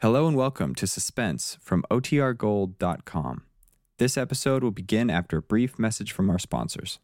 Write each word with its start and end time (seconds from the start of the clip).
Hello 0.00 0.28
and 0.28 0.36
welcome 0.36 0.76
to 0.76 0.86
Suspense 0.86 1.58
from 1.60 1.84
OTRGold.com. 1.90 3.42
This 3.98 4.16
episode 4.16 4.62
will 4.62 4.70
begin 4.70 5.10
after 5.10 5.38
a 5.38 5.42
brief 5.42 5.76
message 5.76 6.12
from 6.12 6.30
our 6.30 6.38
sponsors. 6.38 7.00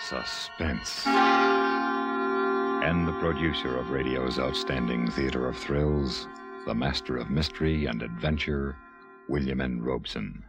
Suspense. 0.00 1.06
And 1.06 3.06
the 3.06 3.12
producer 3.20 3.78
of 3.78 3.90
radio's 3.90 4.40
outstanding 4.40 5.08
theater 5.12 5.48
of 5.48 5.56
thrills, 5.56 6.26
the 6.66 6.74
master 6.74 7.16
of 7.16 7.30
mystery 7.30 7.86
and 7.86 8.02
adventure, 8.02 8.74
William 9.28 9.60
N. 9.60 9.80
Robson. 9.80 10.42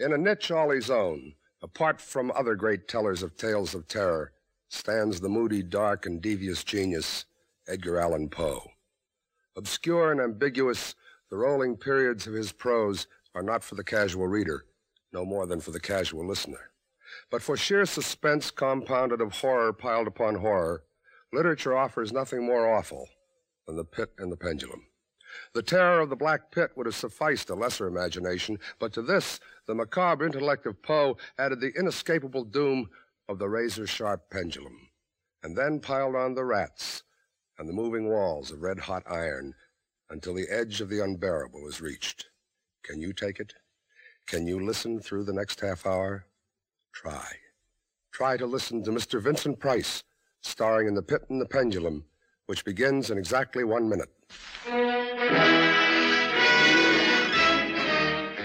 In 0.00 0.14
a 0.14 0.16
niche 0.16 0.50
all 0.50 0.70
his 0.70 0.88
own, 0.88 1.34
apart 1.62 2.00
from 2.00 2.32
other 2.34 2.54
great 2.54 2.88
tellers 2.88 3.22
of 3.22 3.36
tales 3.36 3.74
of 3.74 3.86
terror, 3.86 4.32
stands 4.74 5.20
the 5.20 5.28
moody, 5.28 5.62
dark, 5.62 6.04
and 6.04 6.20
devious 6.20 6.64
genius, 6.64 7.24
Edgar 7.68 7.98
Allan 8.00 8.28
Poe. 8.28 8.70
Obscure 9.56 10.10
and 10.12 10.20
ambiguous, 10.20 10.94
the 11.30 11.36
rolling 11.36 11.76
periods 11.76 12.26
of 12.26 12.34
his 12.34 12.52
prose 12.52 13.06
are 13.34 13.42
not 13.42 13.62
for 13.62 13.76
the 13.76 13.84
casual 13.84 14.26
reader, 14.26 14.66
no 15.12 15.24
more 15.24 15.46
than 15.46 15.60
for 15.60 15.70
the 15.70 15.80
casual 15.80 16.26
listener. 16.26 16.70
But 17.30 17.42
for 17.42 17.56
sheer 17.56 17.86
suspense 17.86 18.50
compounded 18.50 19.20
of 19.20 19.32
horror 19.32 19.72
piled 19.72 20.08
upon 20.08 20.34
horror, 20.34 20.82
literature 21.32 21.76
offers 21.76 22.12
nothing 22.12 22.44
more 22.44 22.68
awful 22.68 23.08
than 23.66 23.76
the 23.76 23.84
pit 23.84 24.12
and 24.18 24.30
the 24.30 24.36
pendulum. 24.36 24.86
The 25.52 25.62
terror 25.62 26.00
of 26.00 26.10
the 26.10 26.16
Black 26.16 26.50
Pit 26.50 26.70
would 26.76 26.86
have 26.86 26.94
sufficed 26.94 27.50
a 27.50 27.54
lesser 27.54 27.86
imagination, 27.86 28.58
but 28.78 28.92
to 28.92 29.02
this, 29.02 29.40
the 29.66 29.74
macabre 29.74 30.26
intellect 30.26 30.66
of 30.66 30.80
Poe 30.82 31.16
added 31.38 31.60
the 31.60 31.72
inescapable 31.76 32.44
doom 32.44 32.88
of 33.28 33.38
the 33.38 33.48
razor 33.48 33.86
sharp 33.86 34.30
pendulum, 34.30 34.90
and 35.42 35.56
then 35.56 35.80
piled 35.80 36.14
on 36.14 36.34
the 36.34 36.44
rats 36.44 37.02
and 37.58 37.68
the 37.68 37.72
moving 37.72 38.08
walls 38.08 38.50
of 38.50 38.62
red 38.62 38.78
hot 38.78 39.02
iron 39.06 39.54
until 40.10 40.34
the 40.34 40.46
edge 40.50 40.80
of 40.80 40.88
the 40.88 41.02
unbearable 41.02 41.66
is 41.68 41.80
reached. 41.80 42.26
Can 42.82 43.00
you 43.00 43.12
take 43.12 43.40
it? 43.40 43.54
Can 44.26 44.46
you 44.46 44.64
listen 44.64 45.00
through 45.00 45.24
the 45.24 45.32
next 45.32 45.60
half 45.60 45.86
hour? 45.86 46.26
Try. 46.92 47.26
Try 48.12 48.36
to 48.36 48.46
listen 48.46 48.82
to 48.84 48.90
Mr. 48.90 49.20
Vincent 49.20 49.58
Price, 49.58 50.04
starring 50.40 50.88
in 50.88 50.94
The 50.94 51.02
Pit 51.02 51.22
and 51.30 51.40
the 51.40 51.46
Pendulum, 51.46 52.04
which 52.46 52.64
begins 52.64 53.10
in 53.10 53.18
exactly 53.18 53.64
one 53.64 53.88
minute. 53.88 54.10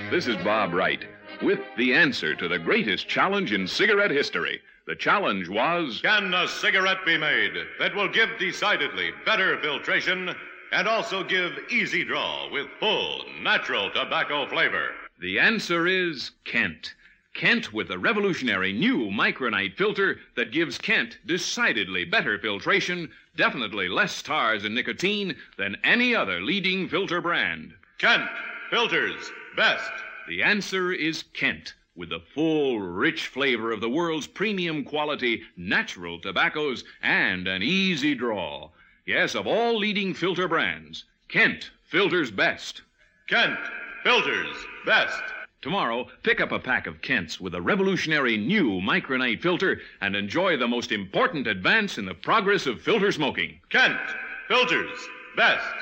This 0.09 0.27
is 0.27 0.37
Bob 0.37 0.73
Wright 0.73 1.05
with 1.41 1.59
the 1.77 1.93
answer 1.93 2.35
to 2.35 2.47
the 2.47 2.59
greatest 2.59 3.07
challenge 3.07 3.53
in 3.53 3.67
cigarette 3.67 4.11
history. 4.11 4.61
The 4.87 4.95
challenge 4.95 5.47
was 5.47 5.99
Can 6.01 6.33
a 6.33 6.47
cigarette 6.47 7.05
be 7.05 7.17
made 7.17 7.53
that 7.79 7.95
will 7.95 8.09
give 8.09 8.29
decidedly 8.39 9.11
better 9.25 9.57
filtration 9.59 10.35
and 10.71 10.87
also 10.87 11.23
give 11.23 11.51
easy 11.69 12.03
draw 12.03 12.49
with 12.51 12.67
full, 12.79 13.23
natural 13.41 13.89
tobacco 13.91 14.47
flavor? 14.47 14.89
the 15.21 15.37
answer 15.39 15.85
is 15.85 16.31
Kent. 16.45 16.95
Kent 17.33 17.73
with 17.73 17.89
the 17.89 17.99
revolutionary 17.99 18.71
new 18.71 19.09
Micronite 19.09 19.75
filter 19.75 20.19
that 20.35 20.51
gives 20.51 20.77
Kent 20.77 21.17
decidedly 21.25 22.05
better 22.05 22.39
filtration, 22.39 23.11
definitely 23.35 23.87
less 23.89 24.15
stars 24.15 24.63
and 24.63 24.73
nicotine 24.73 25.35
than 25.57 25.75
any 25.83 26.15
other 26.15 26.41
leading 26.41 26.87
filter 26.87 27.19
brand. 27.21 27.73
Kent, 27.97 28.29
filters, 28.69 29.31
best. 29.55 29.91
The 30.29 30.43
answer 30.43 30.91
is 30.91 31.23
Kent, 31.33 31.73
with 31.95 32.09
the 32.09 32.19
full, 32.19 32.79
rich 32.79 33.25
flavor 33.25 33.71
of 33.71 33.81
the 33.81 33.89
world's 33.89 34.27
premium 34.27 34.83
quality 34.83 35.41
natural 35.57 36.21
tobaccos 36.21 36.83
and 37.01 37.47
an 37.47 37.63
easy 37.63 38.13
draw. 38.13 38.69
Yes, 39.07 39.33
of 39.33 39.47
all 39.47 39.75
leading 39.75 40.13
filter 40.13 40.47
brands, 40.47 41.05
Kent 41.29 41.71
filters 41.83 42.29
best. 42.29 42.83
Kent, 43.27 43.57
filters, 44.03 44.55
best. 44.85 45.19
Tomorrow, 45.63 46.09
pick 46.21 46.39
up 46.39 46.51
a 46.51 46.59
pack 46.59 46.85
of 46.85 47.01
Kents 47.01 47.41
with 47.41 47.55
a 47.55 47.61
revolutionary 47.63 48.37
new 48.37 48.79
Micronite 48.79 49.41
filter 49.41 49.81
and 49.99 50.15
enjoy 50.15 50.57
the 50.57 50.67
most 50.67 50.91
important 50.91 51.47
advance 51.47 51.97
in 51.97 52.05
the 52.05 52.13
progress 52.13 52.67
of 52.67 52.83
filter 52.83 53.11
smoking. 53.11 53.61
Kent, 53.71 53.99
filters, 54.47 55.09
best. 55.35 55.73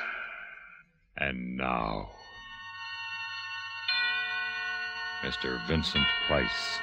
And 1.18 1.58
now, 1.58 2.12
Mr. 5.22 5.58
Vincent 5.66 6.06
Price 6.28 6.78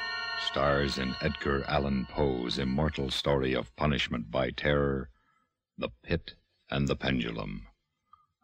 stars 0.45 0.97
in 0.97 1.15
Edgar 1.21 1.63
Allan 1.69 2.05
Poe's 2.11 2.59
immortal 2.59 3.09
story 3.09 3.53
of 3.53 3.73
punishment 3.77 4.29
by 4.29 4.49
terror, 4.49 5.09
The 5.77 5.87
Pit 6.03 6.33
and 6.69 6.85
the 6.85 6.97
Pendulum. 6.97 7.67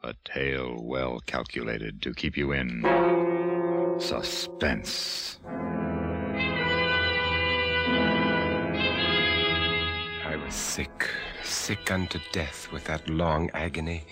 A 0.01 0.15
tale 0.23 0.81
well 0.81 1.19
calculated 1.19 2.01
to 2.03 2.13
keep 2.13 2.37
you 2.37 2.53
in 2.53 2.83
suspense. 3.99 5.41
I 10.25 10.37
was 10.41 10.55
sick, 10.55 11.09
sick 11.43 11.91
unto 11.91 12.19
death 12.31 12.71
with 12.71 12.85
that 12.85 13.09
long 13.09 13.49
agony. 13.53 14.05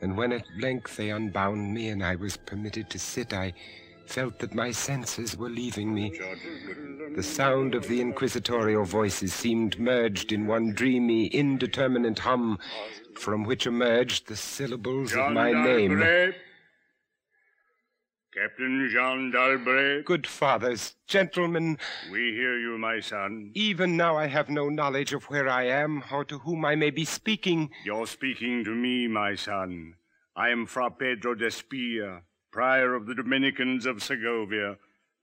And 0.00 0.16
when 0.16 0.32
at 0.32 0.46
length 0.58 0.96
they 0.96 1.10
unbound 1.10 1.74
me 1.74 1.88
and 1.90 2.02
I 2.02 2.16
was 2.16 2.38
permitted 2.38 2.88
to 2.90 2.98
sit, 2.98 3.34
I 3.34 3.52
felt 4.12 4.38
that 4.40 4.54
my 4.54 4.70
senses 4.70 5.38
were 5.38 5.48
leaving 5.48 5.94
me. 5.94 6.12
The 7.16 7.22
sound 7.22 7.74
of 7.74 7.88
the 7.88 7.98
inquisitorial 7.98 8.84
voices 8.84 9.32
seemed 9.32 9.78
merged 9.78 10.32
in 10.32 10.46
one 10.46 10.74
dreamy, 10.74 11.28
indeterminate 11.28 12.18
hum, 12.18 12.58
from 13.14 13.44
which 13.44 13.66
emerged 13.66 14.28
the 14.28 14.36
syllables 14.36 15.14
of 15.14 15.32
my 15.32 15.52
name. 15.52 15.98
Captain 18.34 18.88
Jean 18.92 19.30
d'Albret, 19.30 20.04
Good 20.04 20.26
fathers, 20.26 20.94
gentlemen, 21.06 21.78
we 22.10 22.32
hear 22.32 22.58
you, 22.58 22.78
my 22.78 23.00
son. 23.00 23.50
even 23.54 23.96
now 23.96 24.16
I 24.16 24.26
have 24.26 24.48
no 24.50 24.68
knowledge 24.68 25.12
of 25.14 25.24
where 25.24 25.48
I 25.48 25.64
am 25.64 26.02
or 26.10 26.24
to 26.26 26.38
whom 26.38 26.64
I 26.64 26.74
may 26.74 26.90
be 26.90 27.04
speaking. 27.04 27.70
You're 27.84 28.06
speaking 28.06 28.64
to 28.64 28.70
me, 28.74 29.06
my 29.06 29.34
son. 29.34 29.94
I 30.34 30.48
am 30.48 30.64
Fra 30.66 30.90
Pedro 30.90 31.34
d'Espia, 31.34 32.22
prior 32.52 32.94
of 32.94 33.06
the 33.06 33.14
Dominicans 33.14 33.86
of 33.86 34.02
Segovia, 34.02 34.76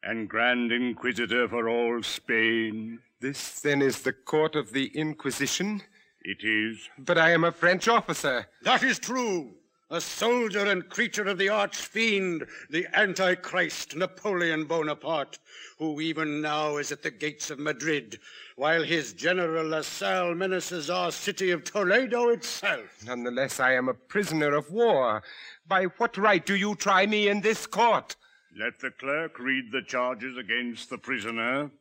and 0.04 0.28
Grand 0.30 0.72
Inquisitor 0.72 1.48
for 1.48 1.70
all 1.70 2.02
Spain. 2.04 3.00
This 3.22 3.60
then 3.60 3.82
is 3.82 4.02
the 4.02 4.14
court 4.14 4.56
of 4.56 4.72
the 4.74 4.88
Inquisition, 4.96 5.82
It 6.24 6.44
is. 6.44 6.90
but 6.98 7.18
I 7.18 7.32
am 7.32 7.44
a 7.44 7.52
French 7.52 7.88
officer. 7.88 8.48
That 8.64 8.82
is 8.84 8.98
true. 9.00 9.52
A 9.92 10.00
soldier 10.00 10.68
and 10.68 10.88
creature 10.88 11.28
of 11.28 11.40
the 11.40 11.50
arch 11.50 11.76
fiend, 11.76 12.46
the 12.70 12.86
Antichrist 12.94 13.96
Napoleon 13.96 14.66
Bonaparte, 14.66 15.40
who 15.80 16.00
even 16.00 16.42
now 16.42 16.78
is 16.78 16.92
at 16.92 17.02
the 17.02 17.10
gates 17.10 17.50
of 17.50 17.58
Madrid, 17.58 18.20
while 18.56 18.84
his 18.84 19.14
general 19.14 19.66
La 19.66 19.82
Salle 19.82 20.36
menaces 20.36 20.92
our 20.92 21.12
city 21.12 21.50
of 21.50 21.64
Toledo 21.64 22.30
itself. 22.30 23.04
Nonetheless, 23.04 23.60
I 23.60 23.74
am 23.74 23.90
a 23.90 23.96
prisoner 23.96 24.56
of 24.56 24.70
war. 24.70 25.24
By 25.68 25.86
what 25.86 26.18
right 26.18 26.46
do 26.46 26.56
you 26.56 26.76
try 26.76 27.08
me 27.08 27.28
in 27.28 27.42
this 27.42 27.66
court? 27.66 28.16
Let 28.56 28.78
the 28.80 28.92
clerk 28.92 29.40
read 29.40 29.72
the 29.72 29.82
charges 29.82 30.38
against 30.38 30.92
the 30.92 31.00
prisoner. 31.00 31.72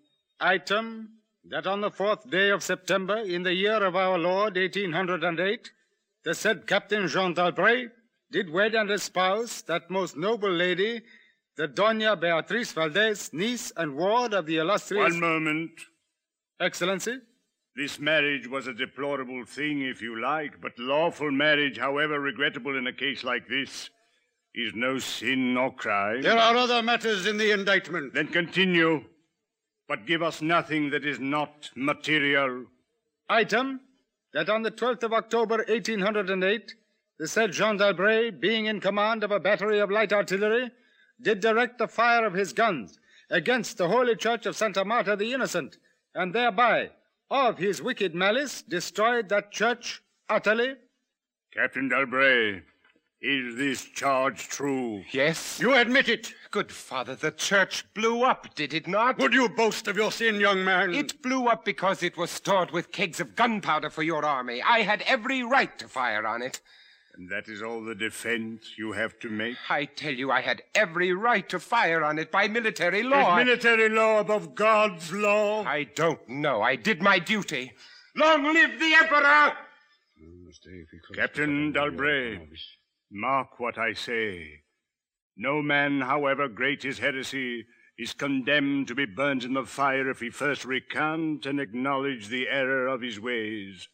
Item 0.40 1.10
that 1.44 1.66
on 1.66 1.82
the 1.82 1.90
fourth 1.90 2.30
day 2.30 2.48
of 2.48 2.62
September 2.62 3.18
in 3.18 3.42
the 3.42 3.54
year 3.54 3.84
of 3.84 3.96
our 3.96 4.16
Lord 4.16 4.56
1808, 4.56 5.72
the 6.24 6.34
said 6.34 6.66
Captain 6.66 7.06
Jean 7.06 7.34
d'Albret 7.34 7.90
did 8.30 8.50
wed 8.50 8.74
and 8.74 8.90
espouse 8.90 9.62
that 9.62 9.90
most 9.90 10.16
noble 10.16 10.50
lady, 10.50 11.02
the 11.56 11.66
Dona 11.66 12.16
Beatriz 12.16 12.72
Valdez, 12.72 13.32
niece 13.32 13.72
and 13.76 13.96
ward 13.96 14.34
of 14.34 14.46
the 14.46 14.58
illustrious 14.58 15.12
One 15.12 15.20
moment. 15.20 15.70
Excellency. 16.60 17.18
This 17.74 18.00
marriage 18.00 18.48
was 18.48 18.66
a 18.66 18.74
deplorable 18.74 19.44
thing, 19.44 19.82
if 19.82 20.02
you 20.02 20.20
like, 20.20 20.60
but 20.60 20.72
lawful 20.78 21.30
marriage, 21.30 21.78
however 21.78 22.20
regrettable 22.20 22.76
in 22.76 22.86
a 22.88 22.92
case 22.92 23.22
like 23.22 23.46
this, 23.48 23.90
is 24.54 24.72
no 24.74 24.98
sin 24.98 25.54
nor 25.54 25.72
crime. 25.72 26.22
There 26.22 26.36
are 26.36 26.56
other 26.56 26.82
matters 26.82 27.26
in 27.26 27.36
the 27.36 27.52
indictment. 27.52 28.14
Then 28.14 28.26
continue, 28.26 29.04
but 29.86 30.06
give 30.06 30.22
us 30.22 30.42
nothing 30.42 30.90
that 30.90 31.04
is 31.04 31.20
not 31.20 31.70
material. 31.76 32.64
Item 33.28 33.80
that 34.34 34.50
on 34.50 34.62
the 34.62 34.72
12th 34.72 35.04
of 35.04 35.12
October 35.12 35.58
1808, 35.68 36.74
the 37.18 37.26
said 37.26 37.52
Jean 37.52 37.76
d'Albret, 37.76 38.40
being 38.40 38.66
in 38.66 38.80
command 38.80 39.24
of 39.24 39.32
a 39.32 39.40
battery 39.40 39.80
of 39.80 39.90
light 39.90 40.12
artillery, 40.12 40.70
did 41.20 41.40
direct 41.40 41.78
the 41.78 41.88
fire 41.88 42.24
of 42.24 42.34
his 42.34 42.52
guns 42.52 42.98
against 43.30 43.76
the 43.76 43.88
holy 43.88 44.14
church 44.16 44.46
of 44.46 44.56
Santa 44.56 44.84
Marta 44.84 45.16
the 45.16 45.32
Innocent, 45.32 45.78
and 46.14 46.34
thereby, 46.34 46.90
of 47.30 47.58
his 47.58 47.82
wicked 47.82 48.14
malice, 48.14 48.62
destroyed 48.62 49.28
that 49.28 49.50
church 49.50 50.02
utterly. 50.28 50.76
Captain 51.52 51.90
Dalbray, 51.90 52.62
Is 53.20 53.56
this 53.56 53.84
charge 53.84 54.48
true? 54.48 55.02
Yes? 55.10 55.58
You 55.60 55.74
admit 55.74 56.08
it. 56.08 56.32
Good 56.52 56.70
father, 56.70 57.16
the 57.16 57.32
church 57.32 57.84
blew 57.94 58.22
up, 58.22 58.54
did 58.54 58.72
it 58.72 58.86
not? 58.86 59.18
Would 59.18 59.34
you 59.34 59.48
boast 59.48 59.88
of 59.88 59.96
your 59.96 60.12
sin, 60.12 60.38
young 60.38 60.64
man? 60.64 60.94
It 60.94 61.20
blew 61.20 61.48
up 61.48 61.64
because 61.64 62.04
it 62.04 62.16
was 62.16 62.30
stored 62.30 62.70
with 62.70 62.92
kegs 62.92 63.18
of 63.18 63.34
gunpowder 63.34 63.90
for 63.90 64.04
your 64.04 64.24
army. 64.24 64.62
I 64.62 64.82
had 64.82 65.02
every 65.02 65.42
right 65.42 65.76
to 65.80 65.88
fire 65.88 66.26
on 66.26 66.42
it. 66.42 66.60
And 67.18 67.28
that 67.30 67.48
is 67.48 67.62
all 67.62 67.82
the 67.82 67.96
defense 67.96 68.74
you 68.78 68.92
have 68.92 69.18
to 69.18 69.28
make? 69.28 69.56
I 69.68 69.86
tell 69.86 70.14
you, 70.14 70.30
I 70.30 70.40
had 70.40 70.62
every 70.72 71.12
right 71.12 71.48
to 71.48 71.58
fire 71.58 72.04
on 72.04 72.16
it 72.16 72.30
by 72.30 72.46
military 72.46 73.02
law. 73.02 73.36
Is 73.36 73.44
military 73.44 73.88
law 73.88 74.20
above 74.20 74.54
God's 74.54 75.12
law? 75.12 75.64
I 75.64 75.82
don't 75.82 76.28
know. 76.28 76.62
I 76.62 76.76
did 76.76 77.02
my 77.02 77.18
duty. 77.18 77.72
Long 78.14 78.44
live 78.44 78.78
the 78.78 78.94
Emperor! 78.94 79.52
Captain 81.14 81.72
Dalbray, 81.72 82.48
mark 83.10 83.58
what 83.58 83.78
I 83.78 83.94
say. 83.94 84.62
No 85.36 85.60
man, 85.60 86.00
however 86.00 86.46
great 86.46 86.84
his 86.84 87.00
heresy, 87.00 87.66
is 87.98 88.12
condemned 88.12 88.86
to 88.88 88.94
be 88.94 89.06
burnt 89.06 89.42
in 89.42 89.54
the 89.54 89.64
fire 89.64 90.08
if 90.08 90.20
he 90.20 90.30
first 90.30 90.64
recant 90.64 91.46
and 91.46 91.60
acknowledge 91.60 92.28
the 92.28 92.48
error 92.48 92.86
of 92.86 93.00
his 93.00 93.18
ways. 93.18 93.88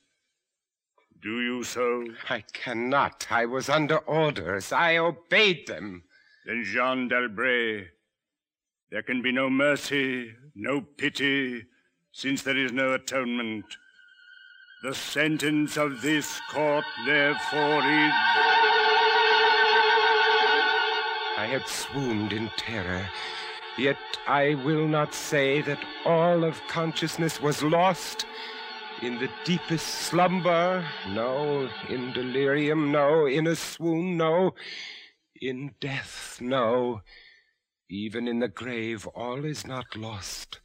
Do 1.25 1.41
you 1.41 1.65
so? 1.65 2.05
I 2.29 2.45
cannot. 2.53 3.27
I 3.31 3.47
was 3.47 3.71
under 3.71 3.97
orders. 3.97 4.73
I 4.73 4.99
obeyed 4.99 5.67
them. 5.67 6.03
Then, 6.45 6.63
Jean 6.63 7.09
d'Albret, 7.09 7.87
there 8.91 9.03
can 9.03 9.23
be 9.23 9.33
no 9.33 9.49
mercy, 9.49 10.35
no 10.55 10.83
pity, 10.83 11.65
since 12.13 12.43
there 12.43 12.59
is 12.59 12.73
no 12.73 12.93
atonement. 12.93 13.65
The 14.83 14.95
sentence 14.95 15.79
of 15.79 16.03
this 16.03 16.39
court, 16.51 16.85
therefore, 17.07 17.79
is. 17.79 18.13
I 21.39 21.49
had 21.51 21.67
swooned 21.67 22.35
in 22.35 22.51
terror, 22.59 23.09
yet 23.79 23.97
I 24.27 24.57
will 24.57 24.87
not 24.87 25.15
say 25.15 25.63
that 25.63 25.83
all 26.05 26.45
of 26.45 26.61
consciousness 26.69 27.41
was 27.41 27.63
lost. 27.63 28.27
In 29.03 29.19
the 29.19 29.29
deepest 29.45 29.87
slumber, 29.87 30.85
no. 31.09 31.69
In 31.89 32.13
delirium, 32.13 32.93
no. 32.93 33.27
In 33.27 33.47
a 33.47 33.57
swoon, 33.57 34.17
no. 34.17 34.55
In 35.41 35.75
death, 35.81 36.39
no. 36.41 37.03
Even 37.91 38.27
in 38.27 38.39
the 38.39 38.49
grave, 38.49 39.07
all 39.09 39.45
is 39.45 39.67
not 39.67 39.95
lost, 39.95 40.61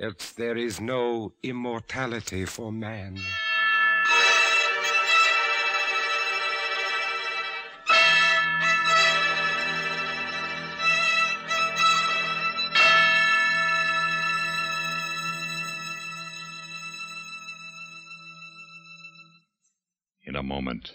else 0.00 0.32
there 0.32 0.56
is 0.56 0.80
no 0.80 1.32
immortality 1.42 2.44
for 2.44 2.70
man. 2.70 3.18
Moment, 20.66 20.94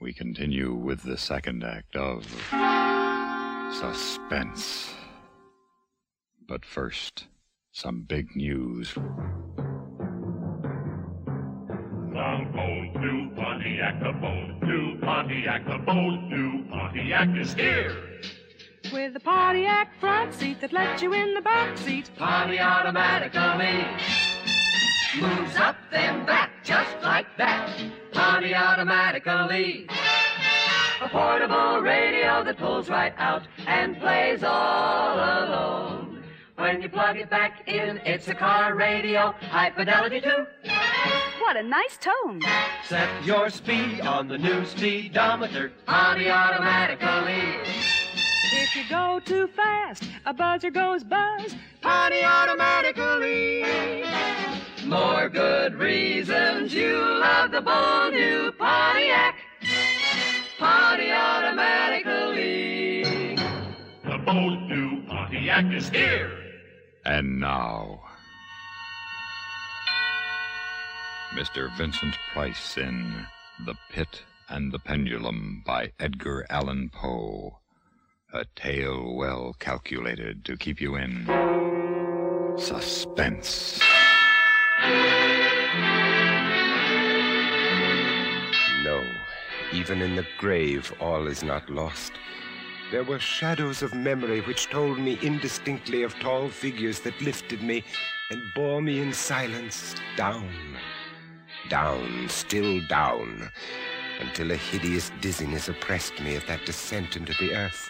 we 0.00 0.12
continue 0.12 0.72
with 0.72 1.02
the 1.02 1.18
second 1.18 1.64
act 1.64 1.96
of 1.96 2.24
Suspense. 3.74 4.94
But 6.46 6.64
first, 6.64 7.26
some 7.72 8.06
big 8.08 8.36
news. 8.36 8.94
The 8.94 9.02
bold 12.54 12.94
new 13.02 13.30
Pontiac, 13.34 13.98
the 13.98 14.12
bold 14.20 14.62
new 14.62 15.00
Pontiac, 15.00 15.66
the 15.66 15.78
bold 15.78 16.22
new 16.30 16.64
Pontiac 16.70 17.36
is 17.36 17.54
here. 17.54 17.96
With 18.92 19.16
a 19.16 19.20
Pontiac 19.20 19.98
front 19.98 20.32
seat 20.32 20.60
that 20.60 20.72
lets 20.72 21.02
you 21.02 21.12
in 21.12 21.34
the 21.34 21.42
back 21.42 21.76
seat. 21.76 22.08
Pontiac 22.16 22.86
automatically 22.86 23.84
moves 25.20 25.56
up 25.56 25.74
then 25.90 26.24
back 26.24 26.52
just 26.62 26.96
like 27.02 27.26
that. 27.36 27.68
Pontiac 28.38 28.78
automatically. 28.78 29.88
A 31.00 31.08
portable 31.08 31.80
radio 31.80 32.44
that 32.44 32.56
pulls 32.56 32.88
right 32.88 33.12
out 33.16 33.42
and 33.66 33.98
plays 33.98 34.44
all 34.44 35.16
alone. 35.16 36.22
When 36.54 36.80
you 36.80 36.88
plug 36.88 37.16
it 37.16 37.30
back 37.30 37.66
in, 37.66 37.98
it's 38.04 38.28
a 38.28 38.34
car 38.36 38.76
radio, 38.76 39.34
high 39.50 39.72
fidelity 39.72 40.20
too. 40.20 40.46
What 41.40 41.56
a 41.56 41.64
nice 41.64 41.98
tone. 41.98 42.40
Set 42.84 43.08
your 43.24 43.50
speed 43.50 44.02
on 44.02 44.28
the 44.28 44.38
new 44.38 44.64
speedometer, 44.66 45.72
Pontiac 45.84 46.52
automatically. 46.52 47.97
If 48.50 48.74
you 48.74 48.82
go 48.88 49.20
too 49.24 49.46
fast, 49.48 50.04
a 50.24 50.32
buzzer 50.32 50.70
goes 50.70 51.04
buzz. 51.04 51.54
Pontiac 51.82 52.48
automatically. 52.48 53.64
More 54.86 55.28
good 55.28 55.74
reasons 55.74 56.72
you 56.72 56.96
love 56.96 57.50
the 57.50 57.60
bold 57.60 58.14
new 58.14 58.50
Pontiac. 58.52 59.36
Pontiac 60.58 61.44
automatically. 61.44 63.36
The 64.04 64.18
bold 64.24 64.62
new 64.62 65.02
Pontiac 65.06 65.70
is 65.74 65.90
here. 65.90 66.32
And 67.04 67.40
now, 67.40 68.00
Mr. 71.34 71.70
Vincent 71.76 72.16
Price 72.32 72.78
in 72.78 73.26
The 73.66 73.74
Pit 73.90 74.22
and 74.48 74.72
the 74.72 74.78
Pendulum 74.78 75.62
by 75.66 75.92
Edgar 76.00 76.46
Allan 76.48 76.88
Poe. 76.92 77.58
A 78.34 78.44
tale 78.54 79.14
well 79.14 79.56
calculated 79.58 80.44
to 80.44 80.58
keep 80.58 80.82
you 80.82 80.96
in 80.96 81.24
suspense. 82.58 83.80
No, 88.84 89.02
even 89.72 90.02
in 90.02 90.14
the 90.14 90.26
grave, 90.36 90.92
all 91.00 91.26
is 91.26 91.42
not 91.42 91.70
lost. 91.70 92.12
There 92.90 93.02
were 93.02 93.18
shadows 93.18 93.82
of 93.82 93.94
memory 93.94 94.42
which 94.42 94.68
told 94.68 94.98
me 94.98 95.18
indistinctly 95.22 96.02
of 96.02 96.14
tall 96.20 96.50
figures 96.50 97.00
that 97.00 97.18
lifted 97.22 97.62
me 97.62 97.82
and 98.30 98.42
bore 98.54 98.82
me 98.82 99.00
in 99.00 99.14
silence 99.14 99.94
down, 100.18 100.76
down, 101.70 102.28
still 102.28 102.86
down, 102.88 103.50
until 104.20 104.50
a 104.50 104.56
hideous 104.56 105.10
dizziness 105.22 105.70
oppressed 105.70 106.20
me 106.20 106.36
at 106.36 106.46
that 106.46 106.66
descent 106.66 107.16
into 107.16 107.32
the 107.40 107.54
earth. 107.54 107.88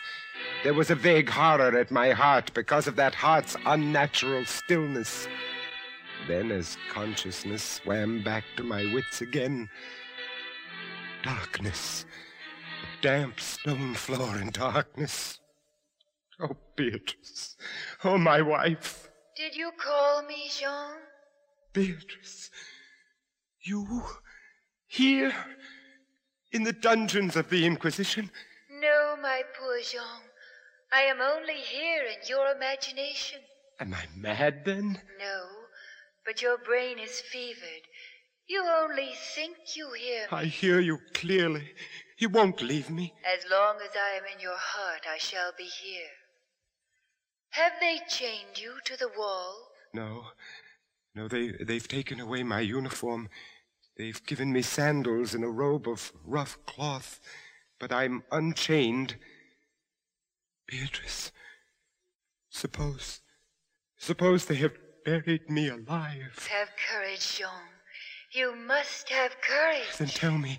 There 0.65 0.75
was 0.75 0.91
a 0.91 0.97
vague 0.97 1.29
horror 1.29 1.79
at 1.79 1.93
my 1.93 2.11
heart 2.11 2.53
because 2.53 2.89
of 2.89 2.97
that 2.97 3.15
heart's 3.15 3.57
unnatural 3.65 4.45
stillness. 4.45 5.29
Then, 6.27 6.51
as 6.51 6.77
consciousness 6.91 7.63
swam 7.63 8.25
back 8.25 8.43
to 8.57 8.65
my 8.65 8.93
wits 8.93 9.21
again, 9.21 9.71
darkness, 11.23 12.05
a 12.83 13.03
damp 13.03 13.38
stone 13.38 13.95
floor 13.95 14.37
in 14.37 14.50
darkness. 14.50 15.38
Oh, 16.41 16.57
Beatrice. 16.75 17.57
Oh, 18.03 18.19
my 18.19 18.43
wife. 18.43 19.11
Did 19.37 19.55
you 19.55 19.71
call 19.79 20.23
me, 20.25 20.50
Jean? 20.50 20.97
Beatrice. 21.73 22.50
You 23.61 24.03
here 24.88 25.33
in 26.50 26.65
the 26.65 26.73
dungeons 26.73 27.37
of 27.37 27.49
the 27.49 27.65
Inquisition? 27.65 28.31
No, 28.71 29.17
my 29.23 29.43
poor 29.57 29.79
Jean. 29.81 30.27
I 30.92 31.02
am 31.02 31.21
only 31.21 31.61
here 31.61 32.04
in 32.04 32.28
your 32.28 32.50
imagination. 32.50 33.40
Am 33.80 33.95
I 33.95 34.07
mad 34.16 34.64
then? 34.64 35.00
No, 35.18 35.45
but 36.25 36.42
your 36.42 36.59
brain 36.59 36.99
is 36.99 37.21
fevered. 37.21 37.87
You 38.49 38.64
only 38.64 39.11
think 39.35 39.57
you 39.76 39.92
hear 39.92 40.23
me. 40.23 40.28
I 40.33 40.45
hear 40.47 40.80
you 40.80 40.99
clearly. 41.12 41.75
You 42.16 42.30
won't 42.30 42.62
leave 42.62 42.88
me. 42.90 43.12
As 43.25 43.45
long 43.50 43.76
as 43.85 43.90
I 43.95 44.16
am 44.16 44.25
in 44.35 44.40
your 44.40 44.57
heart, 44.57 45.02
I 45.09 45.18
shall 45.18 45.52
be 45.57 45.64
here. 45.64 46.11
Have 47.50 47.73
they 47.80 48.00
chained 48.09 48.59
you 48.59 48.73
to 48.85 48.97
the 48.97 49.11
wall? 49.16 49.54
No. 49.92 50.25
No, 51.14 51.28
they, 51.28 51.52
they've 51.61 51.87
taken 51.87 52.21
away 52.21 52.42
my 52.42 52.61
uniform. 52.61 53.28
They've 53.97 54.25
given 54.26 54.52
me 54.52 54.62
sandals 54.62 55.35
and 55.35 55.45
a 55.45 55.49
robe 55.49 55.88
of 55.88 56.12
rough 56.25 56.59
cloth, 56.66 57.21
but 57.78 57.92
I'm 57.92 58.23
unchained. 58.33 59.16
Beatrice, 60.69 61.33
suppose, 62.51 63.21
suppose 63.97 64.45
they 64.45 64.57
have 64.57 64.75
buried 65.03 65.49
me 65.49 65.69
alive. 65.69 66.47
Have 66.51 66.69
courage, 66.77 67.39
Jean. 67.39 67.49
You 68.33 68.55
must 68.55 69.09
have 69.09 69.33
courage. 69.41 69.97
Then 69.97 70.09
tell 70.09 70.37
me, 70.37 70.59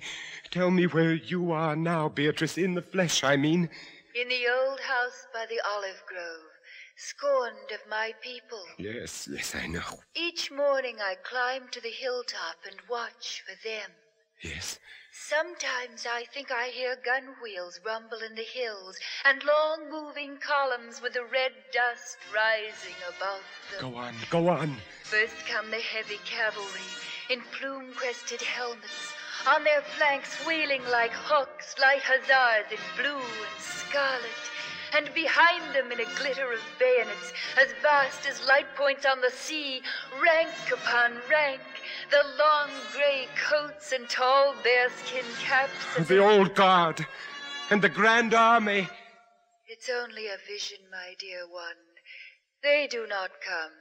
tell 0.49 0.71
me 0.71 0.87
where 0.87 1.13
you 1.13 1.51
are 1.51 1.75
now, 1.75 2.09
Beatrice, 2.09 2.57
in 2.57 2.73
the 2.73 2.81
flesh, 2.81 3.23
I 3.23 3.37
mean. 3.37 3.69
In 4.19 4.27
the 4.29 4.47
old 4.47 4.79
house 4.79 5.27
by 5.31 5.45
the 5.47 5.61
olive 5.75 6.01
grove, 6.07 6.49
scorned 6.97 7.71
of 7.71 7.87
my 7.87 8.11
people. 8.23 8.63
Yes, 8.79 9.29
yes, 9.31 9.53
I 9.53 9.67
know. 9.67 9.99
Each 10.15 10.49
morning 10.49 10.95
I 10.99 11.17
climb 11.23 11.67
to 11.69 11.81
the 11.81 11.91
hilltop 11.91 12.57
and 12.65 12.77
watch 12.89 13.43
for 13.45 13.53
them. 13.63 13.91
Yes. 14.41 14.79
Sometimes 15.11 16.05
I 16.09 16.25
think 16.33 16.49
I 16.51 16.67
hear 16.67 16.95
gun 17.03 17.35
wheels 17.43 17.79
rumble 17.85 18.19
in 18.19 18.35
the 18.35 18.43
hills 18.43 18.97
and 19.25 19.43
long 19.43 19.89
moving 19.91 20.37
columns 20.37 21.01
with 21.01 21.13
the 21.13 21.23
red 21.25 21.51
dust 21.73 22.17
rising 22.33 22.95
above 23.07 23.43
them. 23.71 23.91
Go 23.91 23.97
on, 23.97 24.15
go 24.29 24.47
on. 24.47 24.77
First 25.03 25.35
come 25.47 25.69
the 25.71 25.81
heavy 25.81 26.19
cavalry 26.25 26.89
in 27.29 27.41
plume 27.51 27.93
crested 27.93 28.41
helmets, 28.41 29.13
on 29.45 29.63
their 29.63 29.81
flanks 29.81 30.35
wheeling 30.47 30.83
like 30.89 31.11
hawks, 31.11 31.75
light 31.79 32.01
hussars 32.01 32.71
in 32.71 32.79
blue 32.97 33.17
and 33.17 33.59
scarlet, 33.59 34.43
and 34.97 35.13
behind 35.13 35.75
them 35.75 35.91
in 35.91 35.99
a 35.99 36.15
glitter 36.15 36.51
of 36.51 36.59
bayonets, 36.79 37.33
as 37.55 37.71
vast 37.81 38.27
as 38.27 38.47
light 38.47 38.65
points 38.75 39.05
on 39.05 39.21
the 39.21 39.29
sea, 39.29 39.81
rank 40.21 40.49
upon 40.73 41.13
rank, 41.29 41.61
the 42.11 42.23
long 42.37 42.69
gray 42.93 43.27
coats 43.35 43.91
and 43.91 44.09
tall 44.09 44.55
bearskin 44.63 45.25
caps. 45.39 45.71
as 45.97 46.07
The 46.07 46.19
old 46.19 46.55
guard 46.55 47.05
and 47.69 47.81
the 47.81 47.89
Grand 47.89 48.33
Army. 48.33 48.87
It's 49.67 49.89
only 49.89 50.27
a 50.27 50.37
vision, 50.47 50.79
my 50.91 51.13
dear 51.19 51.47
one. 51.49 51.75
They 52.63 52.87
do 52.89 53.05
not 53.07 53.31
come. 53.45 53.71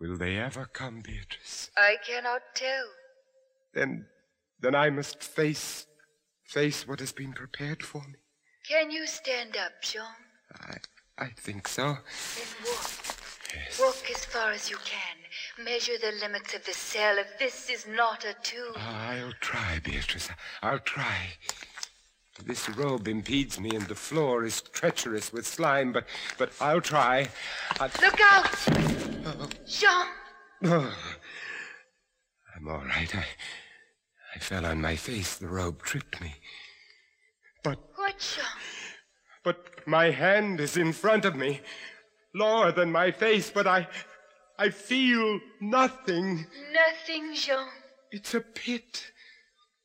Will 0.00 0.16
they 0.16 0.36
ever 0.36 0.66
come, 0.66 1.00
Beatrice? 1.00 1.70
I 1.76 1.96
cannot 2.06 2.42
tell. 2.54 2.86
Then, 3.72 4.06
then 4.60 4.74
I 4.74 4.90
must 4.90 5.22
face, 5.22 5.86
face 6.44 6.86
what 6.86 7.00
has 7.00 7.12
been 7.12 7.32
prepared 7.32 7.82
for 7.82 8.02
me. 8.02 8.18
Can 8.68 8.90
you 8.90 9.06
stand 9.06 9.56
up, 9.56 9.72
Jean? 9.82 10.02
I, 10.60 10.76
I 11.18 11.28
think 11.38 11.68
so. 11.68 11.84
Then 11.84 12.66
walk. 12.66 12.90
Yes. 13.54 13.80
Walk 13.80 14.10
as 14.10 14.24
far 14.24 14.50
as 14.50 14.68
you 14.68 14.76
can. 14.78 15.23
Measure 15.58 15.98
the 16.00 16.12
limits 16.20 16.54
of 16.54 16.64
the 16.64 16.72
cell 16.72 17.18
if 17.18 17.38
this 17.38 17.70
is 17.70 17.86
not 17.86 18.24
a 18.24 18.34
tomb. 18.42 18.74
Ah, 18.76 19.12
I'll 19.12 19.32
try, 19.40 19.80
Beatrice. 19.82 20.28
I'll 20.62 20.78
try. 20.78 21.16
This 22.44 22.68
robe 22.68 23.06
impedes 23.06 23.60
me, 23.60 23.70
and 23.70 23.86
the 23.86 23.94
floor 23.94 24.44
is 24.44 24.60
treacherous 24.60 25.32
with 25.32 25.46
slime, 25.46 25.92
but, 25.92 26.06
but 26.36 26.52
I'll 26.60 26.80
try. 26.80 27.28
I... 27.78 27.84
Look 28.02 28.20
out! 28.20 28.50
Jean! 29.66 30.06
Oh, 30.64 30.96
I'm 32.56 32.68
all 32.68 32.84
right. 32.84 33.14
I, 33.14 33.24
I 34.34 34.38
fell 34.40 34.66
on 34.66 34.80
my 34.80 34.96
face. 34.96 35.36
The 35.36 35.46
robe 35.46 35.82
tripped 35.82 36.20
me. 36.20 36.34
But. 37.62 37.78
What, 37.94 38.18
Jean? 38.18 38.44
But 39.44 39.86
my 39.86 40.10
hand 40.10 40.58
is 40.58 40.76
in 40.76 40.92
front 40.92 41.24
of 41.24 41.36
me, 41.36 41.60
lower 42.34 42.72
than 42.72 42.90
my 42.90 43.10
face, 43.10 43.50
but 43.50 43.66
I, 43.66 43.86
I 44.58 44.70
feel 44.70 45.40
nothing. 45.60 46.46
Nothing, 46.72 47.34
Jean. 47.34 47.66
It's 48.12 48.34
a 48.34 48.40
pit. 48.40 49.10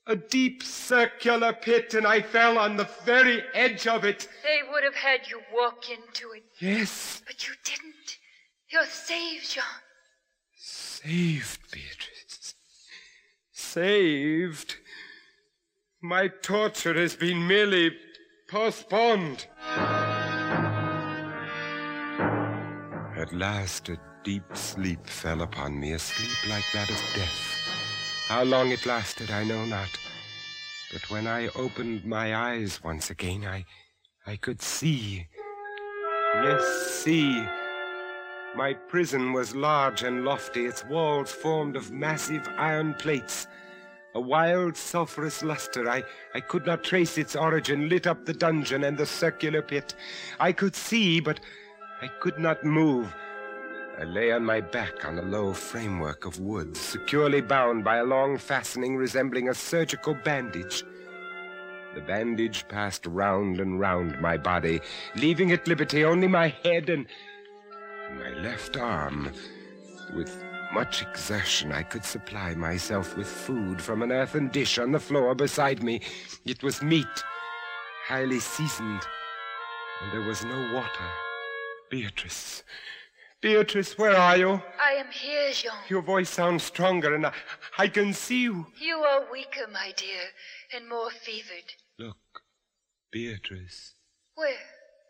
A 0.08 0.16
deep 0.16 0.64
circular 0.64 1.54
pit, 1.54 1.94
and 1.94 2.08
I 2.08 2.22
fell 2.22 2.58
on 2.58 2.78
the 2.78 2.90
very 3.06 3.44
edge 3.54 3.86
of 3.86 4.04
it. 4.04 4.28
They 4.44 4.62
would 4.72 4.84
have 4.84 4.96
had 4.96 5.28
you 5.30 5.40
walk 5.54 5.90
into 5.90 6.32
it. 6.32 6.44
Yes, 6.60 7.22
But 7.28 7.48
you 7.48 7.54
didn't. 7.64 8.18
You're 8.72 8.86
saved, 8.86 9.52
Jean. 9.52 9.64
saved, 10.56 11.60
Beatrice. 11.72 12.56
Saved. 13.52 14.78
My 16.02 16.28
torture 16.28 16.94
has 16.94 17.16
been 17.16 17.46
merely 17.48 17.96
postponed. 18.50 19.46
At 23.20 23.34
last, 23.34 23.90
a 23.90 24.00
deep 24.24 24.56
sleep 24.56 25.06
fell 25.06 25.42
upon 25.42 25.78
me, 25.78 25.92
a 25.92 26.00
sleep 26.00 26.50
like 26.50 26.64
that 26.72 26.90
of 26.90 26.96
death. 27.14 27.68
How 28.30 28.44
long 28.44 28.72
it 28.72 28.86
lasted, 28.86 29.30
I 29.30 29.44
know 29.44 29.66
not. 29.66 29.90
But 30.94 31.10
when 31.10 31.28
I 31.28 31.50
opened 31.50 32.06
my 32.06 32.34
eyes 32.34 32.82
once 32.82 33.10
again, 33.10 33.46
I, 33.46 33.66
I 34.26 34.38
could 34.38 34.62
see. 34.62 35.28
Yes, 36.36 36.64
see. 37.04 37.46
My 38.56 38.74
prison 38.88 39.34
was 39.34 39.54
large 39.54 40.04
and 40.04 40.24
lofty, 40.24 40.66
its 40.66 40.86
walls 40.86 41.30
formed 41.30 41.76
of 41.76 41.92
massive 41.92 42.48
iron 42.58 42.94
plates. 42.94 43.48
A 44.16 44.22
wild, 44.22 44.78
sulphurous 44.78 45.44
luster, 45.44 45.90
I, 45.90 46.06
I 46.34 46.40
could 46.40 46.66
not 46.66 46.86
trace 46.86 47.18
its 47.18 47.36
origin, 47.36 47.90
lit 47.90 48.08
up 48.08 48.24
the 48.24 48.34
dungeon 48.34 48.86
and 48.86 48.98
the 48.98 49.06
circular 49.06 49.62
pit. 49.62 49.94
I 50.40 50.54
could 50.54 50.74
see, 50.74 51.20
but 51.20 51.42
I 52.02 52.08
could 52.08 52.40
not 52.40 52.64
move. 52.64 53.14
I 54.00 54.06
lay 54.06 54.32
on 54.32 54.46
my 54.46 54.62
back 54.62 55.04
on 55.04 55.20
a 55.20 55.22
low 55.22 55.52
framework 55.52 56.26
of 56.26 56.40
wood, 56.40 56.78
securely 56.78 57.42
bound 57.42 57.84
by 57.84 57.98
a 57.98 58.06
long 58.06 58.38
fastening 58.38 58.96
resembling 58.96 59.50
a 59.50 59.54
surgical 59.54 60.14
bandage. 60.14 60.86
The 61.96 62.00
bandage 62.00 62.66
passed 62.70 63.06
round 63.06 63.60
and 63.60 63.82
round 63.82 64.22
my 64.22 64.38
body, 64.38 64.80
leaving 65.18 65.52
at 65.52 65.68
liberty 65.68 66.06
only 66.06 66.30
my 66.30 66.48
head 66.64 66.90
and 66.90 67.06
my 68.18 68.30
left 68.30 68.78
arm. 68.78 69.34
With 70.16 70.42
much 70.72 71.02
exertion, 71.02 71.74
I 71.74 71.84
could 71.84 72.06
supply 72.06 72.56
myself 72.56 73.18
with 73.18 73.28
food 73.28 73.82
from 73.82 74.04
an 74.04 74.14
earthen 74.14 74.48
dish 74.48 74.78
on 74.78 74.94
the 74.94 75.00
floor 75.00 75.36
beside 75.36 75.84
me. 75.84 76.00
It 76.46 76.64
was 76.64 76.82
meat, 76.82 77.24
highly 78.08 78.40
seasoned, 78.40 79.02
and 80.02 80.14
there 80.14 80.28
was 80.28 80.46
no 80.46 80.74
water. 80.74 81.29
Beatrice, 81.90 82.64
Beatrice, 83.42 83.98
where 83.98 84.16
are 84.16 84.38
you? 84.38 84.62
I 84.84 84.94
am 84.94 85.08
here, 85.12 85.52
Jean. 85.54 85.72
Your 85.88 86.02
voice 86.02 86.30
sounds 86.30 86.64
stronger, 86.64 87.16
and 87.16 87.26
I, 87.26 87.34
I 87.78 87.88
can 87.88 88.14
see 88.14 88.44
you. 88.44 88.68
You 88.80 88.98
are 88.98 89.32
weaker, 89.32 89.68
my 89.72 89.94
dear, 89.96 90.22
and 90.76 90.88
more 90.88 91.10
fevered. 91.10 91.74
Look, 91.98 92.18
Beatrice, 93.12 93.96
Where? 94.36 94.54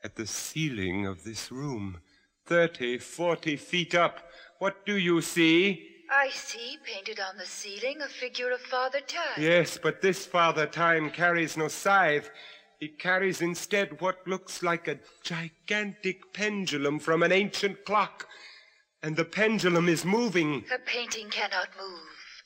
at 0.04 0.16
the 0.16 0.28
ceiling 0.28 1.06
of 1.06 1.24
this 1.24 1.52
room, 1.52 2.00
thirty, 2.46 2.98
forty 2.98 3.56
feet 3.58 3.94
up. 3.96 4.30
What 4.60 4.86
do 4.86 4.96
you 4.96 5.22
see? 5.22 5.86
I 6.12 6.30
see, 6.30 6.78
painted 6.84 7.20
on 7.20 7.38
the 7.38 7.46
ceiling, 7.46 8.02
a 8.02 8.08
figure 8.08 8.52
of 8.52 8.62
Father 8.62 9.00
Time. 9.02 9.38
Yes, 9.38 9.78
but 9.82 10.02
this 10.02 10.26
Father 10.26 10.66
Time 10.66 11.12
carries 11.12 11.58
no 11.58 11.68
scythe. 11.68 12.32
He 12.80 12.88
carries 12.88 13.42
instead 13.42 14.00
what 14.00 14.26
looks 14.26 14.64
like 14.64 14.88
a 14.88 15.00
gigantic 15.22 16.32
pendulum 16.32 17.00
from 17.00 17.24
an 17.24 17.32
ancient 17.34 17.84
clock. 17.84 18.26
And 19.04 19.18
the 19.18 19.26
pendulum 19.26 19.90
is 19.90 20.06
moving. 20.06 20.64
A 20.74 20.80
painting 20.80 21.30
cannot 21.30 21.68
move. 21.78 22.00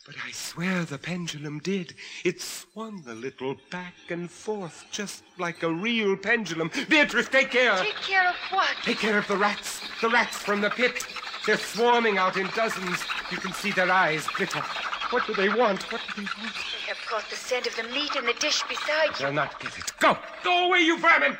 But 0.07 0.15
I 0.25 0.31
swear 0.31 0.85
the 0.85 0.97
pendulum 0.97 1.59
did. 1.59 1.93
It 2.25 2.41
swung 2.41 3.03
a 3.07 3.13
little 3.13 3.55
back 3.69 3.93
and 4.09 4.29
forth, 4.29 4.85
just 4.91 5.23
like 5.37 5.61
a 5.61 5.71
real 5.71 6.17
pendulum. 6.17 6.71
Beatrice, 6.89 7.29
take 7.29 7.51
care! 7.51 7.77
Take 7.77 7.95
care 7.95 8.27
of 8.27 8.35
what? 8.49 8.75
Take 8.83 8.97
care 8.97 9.17
of 9.17 9.27
the 9.27 9.37
rats. 9.37 9.81
The 10.01 10.09
rats 10.09 10.37
from 10.37 10.61
the 10.61 10.71
pit. 10.71 11.05
They're 11.45 11.57
swarming 11.57 12.17
out 12.17 12.37
in 12.37 12.47
dozens. 12.55 13.03
You 13.31 13.37
can 13.37 13.53
see 13.53 13.71
their 13.71 13.91
eyes 13.91 14.27
glitter. 14.27 14.63
What 15.11 15.27
do 15.27 15.33
they 15.35 15.49
want? 15.49 15.83
What 15.91 16.01
do 16.15 16.21
they 16.23 16.27
want? 16.41 16.55
Have 16.93 17.09
caught 17.09 17.27
the 17.31 17.35
scent 17.35 17.65
of 17.65 17.75
the 17.75 17.81
meat 17.91 18.15
in 18.15 18.23
the 18.23 18.35
dish 18.39 18.61
beside 18.69 19.07
you. 19.19 19.25
They'll 19.25 19.33
not 19.33 19.59
get 19.59 19.75
it. 19.79 19.91
Go! 19.99 20.15
Go 20.43 20.67
away, 20.67 20.81
you 20.81 20.99
vermin! 20.99 21.35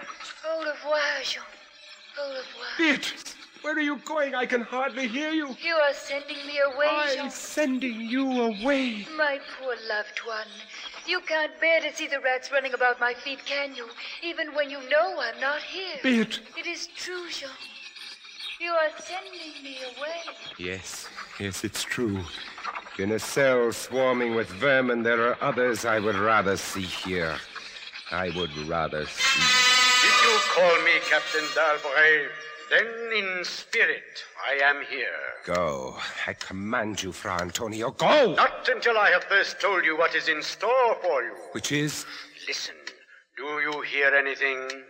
Au 0.50 0.60
revoir, 0.62 1.00
Jean. 1.24 1.44
Au 2.20 2.28
revoir. 2.30 2.70
Beatrice, 2.80 3.36
where 3.62 3.76
are 3.76 3.80
you 3.80 3.98
going? 3.98 4.34
I 4.34 4.48
can 4.48 4.62
hardly 4.62 5.08
hear 5.08 5.30
you. 5.30 5.56
You 5.64 5.76
are 5.76 5.94
sending 5.94 6.38
me 6.48 6.60
away, 6.74 6.88
I'm 6.90 7.18
Jean. 7.18 7.30
sending 7.30 8.02
you 8.02 8.42
away. 8.42 9.06
My 9.16 9.40
poor 9.60 9.76
loved 9.88 10.22
one. 10.26 10.48
You 11.06 11.20
can't 11.20 11.52
bear 11.62 11.82
to 11.82 11.96
see 11.96 12.08
the 12.08 12.20
rats 12.20 12.52
running 12.52 12.74
about 12.74 13.00
my 13.00 13.14
feet, 13.14 13.46
can 13.46 13.76
you? 13.76 13.86
Even 14.24 14.56
when 14.56 14.72
you 14.72 14.80
know 14.90 15.20
I'm 15.22 15.40
not 15.40 15.62
here. 15.62 16.00
Beatrice. 16.02 16.40
It 16.58 16.66
is 16.66 16.88
true, 16.96 17.30
Jean. 17.30 17.50
You 18.60 18.72
are 18.72 18.90
sending 18.98 19.64
me 19.64 19.78
away. 19.98 20.36
Yes, 20.58 21.08
yes, 21.40 21.64
it's 21.64 21.84
true. 21.84 22.24
In 23.00 23.12
a 23.14 23.20
cell 23.20 23.72
swarming 23.72 24.36
with 24.36 24.50
vermin, 24.50 25.02
there 25.02 25.28
are 25.28 25.38
others 25.42 25.84
I 25.84 25.98
would 25.98 26.16
rather 26.16 26.56
see 26.56 26.84
here. 26.84 27.36
I 28.12 28.30
would 28.36 28.56
rather 28.68 29.04
see. 29.08 29.42
If 30.06 30.24
you 30.24 30.38
call 30.54 30.84
me 30.84 30.92
Captain 31.10 31.44
Dalbray, 31.56 32.28
then 32.70 32.86
in 33.18 33.44
spirit 33.44 34.24
I 34.48 34.64
am 34.64 34.84
here. 34.88 35.08
Go. 35.44 35.98
I 36.28 36.34
command 36.34 37.02
you, 37.02 37.12
Fra 37.12 37.42
Antonio, 37.42 37.90
go! 37.90 38.36
Not 38.36 38.70
until 38.70 39.00
I 39.00 39.10
have 39.10 39.24
first 39.24 39.60
told 39.60 39.84
you 39.84 39.98
what 39.98 40.14
is 40.14 40.28
in 40.28 40.44
store 40.44 40.96
for 41.02 41.24
you. 41.24 41.34
Which 41.54 41.72
is. 41.72 42.06
Listen, 42.48 42.76
do 43.36 43.44
you 43.44 43.82
hear 43.82 44.14
anything? 44.14 44.84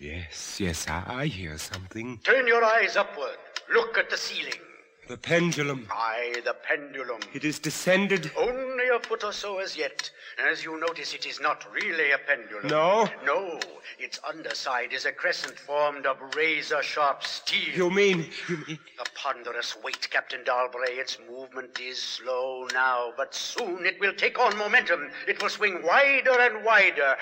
Yes, 0.00 0.58
yes, 0.58 0.88
I, 0.88 1.04
I 1.06 1.26
hear 1.26 1.58
something. 1.58 2.20
Turn 2.24 2.46
your 2.46 2.64
eyes 2.64 2.96
upward. 2.96 3.36
Look 3.70 3.98
at 3.98 4.08
the 4.08 4.16
ceiling. 4.16 4.62
The 5.08 5.16
pendulum. 5.16 5.88
Aye, 5.90 6.42
the 6.44 6.52
pendulum. 6.52 7.20
It 7.32 7.42
is 7.42 7.58
descended. 7.58 8.30
Only 8.36 8.88
a 8.88 9.00
foot 9.00 9.24
or 9.24 9.32
so 9.32 9.58
as 9.58 9.74
yet. 9.74 10.10
As 10.38 10.62
you 10.62 10.78
notice, 10.78 11.14
it 11.14 11.24
is 11.24 11.40
not 11.40 11.64
really 11.72 12.10
a 12.10 12.18
pendulum. 12.18 12.66
No? 12.68 13.08
No. 13.24 13.58
Its 13.98 14.20
underside 14.28 14.92
is 14.92 15.06
a 15.06 15.12
crescent 15.12 15.58
formed 15.58 16.04
of 16.04 16.18
razor 16.36 16.82
sharp 16.82 17.24
steel. 17.24 17.74
You 17.74 17.90
mean, 17.90 18.28
you 18.50 18.58
mean. 18.68 18.78
A 19.00 19.04
ponderous 19.14 19.76
weight, 19.82 20.06
Captain 20.10 20.44
Dalbray. 20.44 20.98
Its 20.98 21.16
movement 21.30 21.80
is 21.80 22.00
slow 22.00 22.68
now, 22.74 23.14
but 23.16 23.34
soon 23.34 23.86
it 23.86 23.98
will 24.00 24.12
take 24.12 24.38
on 24.38 24.58
momentum. 24.58 25.10
It 25.26 25.40
will 25.42 25.48
swing 25.48 25.82
wider 25.82 26.38
and 26.38 26.62
wider, 26.66 27.16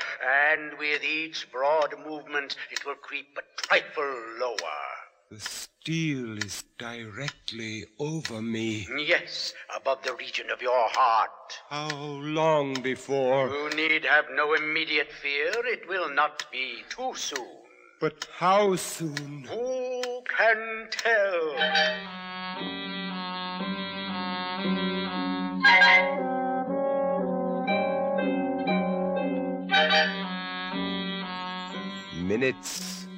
and 0.50 0.76
with 0.78 1.04
each 1.04 1.46
broad 1.52 1.94
movement, 2.04 2.56
it 2.72 2.84
will 2.84 2.96
creep 2.96 3.38
a 3.38 3.62
trifle 3.62 4.22
lower. 4.40 4.95
The 5.28 5.40
steel 5.40 6.38
is 6.38 6.62
directly 6.78 7.84
over 7.98 8.40
me. 8.40 8.86
Yes, 8.96 9.54
above 9.74 10.04
the 10.04 10.14
region 10.14 10.52
of 10.52 10.62
your 10.62 10.88
heart. 10.90 11.52
How 11.68 11.88
long 11.90 12.74
before? 12.74 13.48
You 13.48 13.70
need 13.70 14.04
have 14.04 14.26
no 14.36 14.54
immediate 14.54 15.10
fear. 15.10 15.50
It 15.64 15.88
will 15.88 16.14
not 16.14 16.44
be 16.52 16.84
too 16.90 17.12
soon. 17.16 17.58
But 18.00 18.28
how 18.36 18.76
soon? 18.76 19.48
Who 19.50 20.22
can 20.28 20.86
tell? 20.92 21.56
Minutes, 32.22 33.08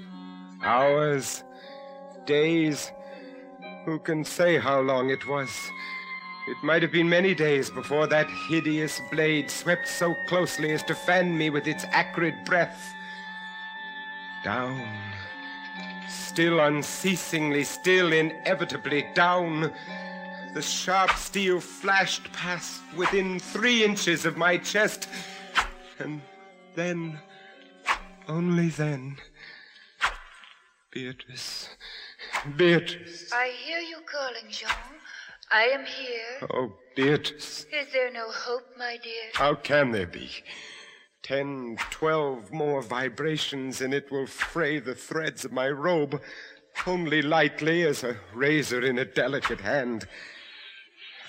hours, 0.63 1.45
days. 2.29 2.93
Who 3.87 3.99
can 3.99 4.23
say 4.23 4.59
how 4.59 4.81
long 4.81 5.09
it 5.11 5.27
was? 5.27 5.51
It 6.47 6.63
might 6.63 6.83
have 6.83 6.93
been 6.93 7.09
many 7.09 7.35
days 7.35 7.71
before 7.71 8.07
that 8.07 8.29
hideous 8.49 9.01
blade 9.11 9.51
swept 9.51 9.89
so 9.89 10.15
closely 10.29 10.73
as 10.73 10.83
to 10.85 10.95
fan 10.95 11.37
me 11.37 11.49
with 11.49 11.67
its 11.67 11.85
acrid 11.91 12.35
breath. 12.45 12.95
Down, 14.45 14.87
still 16.09 16.61
unceasingly, 16.61 17.65
still 17.65 18.13
inevitably 18.13 19.07
down. 19.15 19.73
The 20.55 20.63
sharp 20.63 21.11
steel 21.13 21.61
flashed 21.61 22.31
past 22.33 22.83
within 22.95 23.41
three 23.41 23.85
inches 23.85 24.27
of 24.27 24.37
my 24.37 24.59
chest. 24.59 25.09
And 25.99 26.21
then, 26.75 27.19
only 28.29 28.69
then, 28.69 29.17
Beatrice, 30.91 31.69
Beatrice. 32.57 33.31
I 33.33 33.53
hear 33.65 33.79
you 33.79 33.99
calling, 34.11 34.51
Jean. 34.51 34.69
I 35.51 35.65
am 35.65 35.85
here. 35.85 36.49
Oh, 36.53 36.75
Beatrice, 36.97 37.65
Is 37.73 37.93
there 37.93 38.13
no 38.13 38.31
hope, 38.31 38.67
my 38.79 38.99
dear? 39.03 39.31
how 39.35 39.55
can 39.55 39.93
there 39.93 40.07
be? 40.07 40.31
Ten, 41.23 41.77
twelve 41.91 42.53
more 42.53 42.83
vibrations, 42.83 43.81
and 43.81 43.93
it 43.95 44.11
will 44.11 44.27
fray 44.27 44.79
the 44.79 44.95
threads 44.95 45.45
of 45.45 45.53
my 45.53 45.69
robe, 45.69 46.21
only 46.87 47.23
lightly 47.23 47.83
as 47.85 48.03
a 48.05 48.17
razor 48.35 48.83
in 48.83 48.99
a 48.99 49.05
delicate 49.05 49.61
hand. 49.61 50.07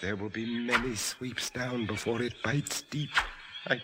There 0.02 0.16
will 0.16 0.30
be 0.30 0.46
many 0.46 0.96
sweeps 0.96 1.50
down 1.50 1.86
before 1.86 2.22
it 2.22 2.34
bites 2.44 2.82
deep. 2.84 3.10
I 3.68 3.82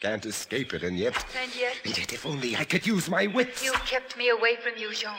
can't 0.00 0.24
escape 0.26 0.74
it, 0.74 0.84
and 0.84 0.96
yet, 0.96 1.14
And 1.42 1.54
yet, 1.56 1.74
and 1.84 1.98
yet, 1.98 2.12
if 2.12 2.24
only 2.24 2.56
I 2.56 2.62
could 2.64 2.86
use 2.86 3.08
my 3.10 3.26
wits. 3.26 3.64
you 3.64 3.72
kept 3.84 4.16
me 4.16 4.28
away 4.28 4.56
from 4.56 4.74
you, 4.76 4.92
Jean. 4.94 5.10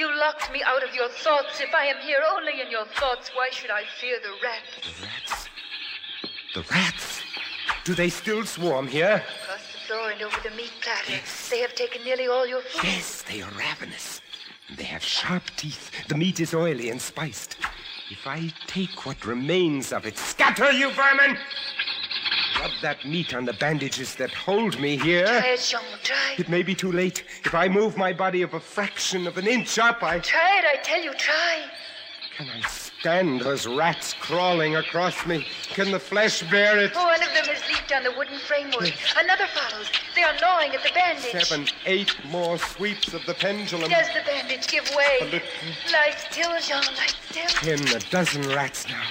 You 0.00 0.08
locked 0.18 0.50
me 0.50 0.62
out 0.64 0.82
of 0.82 0.94
your 0.94 1.10
thoughts. 1.10 1.60
If 1.60 1.74
I 1.74 1.84
am 1.84 1.98
here 1.98 2.20
only 2.34 2.62
in 2.62 2.70
your 2.70 2.86
thoughts, 2.86 3.30
why 3.34 3.50
should 3.50 3.68
I 3.70 3.82
fear 4.00 4.16
the 4.22 4.32
rats? 4.42 4.98
The 4.98 5.04
rats? 5.04 5.48
The 6.54 6.62
rats? 6.74 7.22
Do 7.84 7.94
they 7.94 8.08
still 8.08 8.46
swarm 8.46 8.86
here? 8.86 9.22
Across 9.42 9.72
the 9.72 9.78
floor 9.86 10.10
and 10.10 10.22
over 10.22 10.40
the 10.42 10.56
meat 10.56 10.72
platter, 10.80 11.12
Yes. 11.12 11.50
they 11.50 11.58
have 11.58 11.74
taken 11.74 12.02
nearly 12.02 12.28
all 12.28 12.46
your 12.46 12.62
food. 12.62 12.84
Yes, 12.84 13.20
they 13.20 13.42
are 13.42 13.50
ravenous. 13.50 14.22
They 14.74 14.84
have 14.84 15.02
sharp 15.02 15.42
teeth. 15.58 15.90
The 16.08 16.16
meat 16.16 16.40
is 16.40 16.54
oily 16.54 16.88
and 16.88 16.98
spiced. 16.98 17.58
If 18.10 18.26
I 18.26 18.50
take 18.66 19.04
what 19.04 19.26
remains 19.26 19.92
of 19.92 20.06
it, 20.06 20.16
scatter, 20.16 20.72
you 20.72 20.90
vermin! 20.92 21.36
Rub 22.60 22.70
that 22.82 23.04
meat 23.06 23.34
on 23.34 23.44
the 23.46 23.52
bandages 23.54 24.14
that 24.16 24.30
hold 24.32 24.78
me 24.78 24.96
here. 24.98 25.26
Try 25.26 25.46
it, 25.48 25.60
Jean. 25.60 25.80
Try. 26.02 26.34
It 26.38 26.48
may 26.48 26.62
be 26.62 26.74
too 26.74 26.92
late. 26.92 27.24
If 27.44 27.54
I 27.54 27.68
move 27.68 27.96
my 27.96 28.12
body 28.12 28.42
of 28.42 28.52
a 28.54 28.60
fraction 28.60 29.26
of 29.26 29.38
an 29.38 29.46
inch 29.46 29.78
up, 29.78 30.02
I 30.02 30.18
Try 30.18 30.58
it, 30.58 30.64
I 30.66 30.76
tell 30.82 31.02
you, 31.02 31.12
try. 31.14 31.62
can 32.36 32.48
I 32.48 32.60
stand 32.68 33.40
those 33.40 33.66
rats 33.66 34.12
crawling 34.20 34.76
across 34.76 35.24
me. 35.26 35.46
Can 35.70 35.90
the 35.90 35.98
flesh 35.98 36.42
bear 36.50 36.78
it? 36.78 36.92
Oh, 36.94 37.04
one 37.06 37.22
of 37.22 37.32
them 37.32 37.46
has 37.46 37.62
leaped 37.66 37.92
on 37.92 38.02
the 38.02 38.12
wooden 38.12 38.38
framework. 38.40 38.92
Another 39.18 39.46
follows. 39.54 39.86
They 40.14 40.22
are 40.22 40.34
gnawing 40.38 40.72
at 40.74 40.82
the 40.82 40.90
bandage. 40.94 41.46
Seven, 41.46 41.66
eight 41.86 42.14
more 42.26 42.58
sweeps 42.58 43.14
of 43.14 43.24
the 43.24 43.32
pendulum. 43.32 43.88
Does 43.88 44.08
the 44.08 44.20
bandage 44.26 44.66
give 44.68 44.86
A 44.92 44.96
way? 44.98 45.18
little. 45.30 45.48
Lie 45.90 46.14
still, 46.30 46.50
Jean. 46.60 46.82
Lie 46.94 47.06
still. 47.30 47.76
Ten, 47.76 47.96
a 47.96 48.00
dozen 48.10 48.42
rats 48.54 48.86
now. 48.88 49.02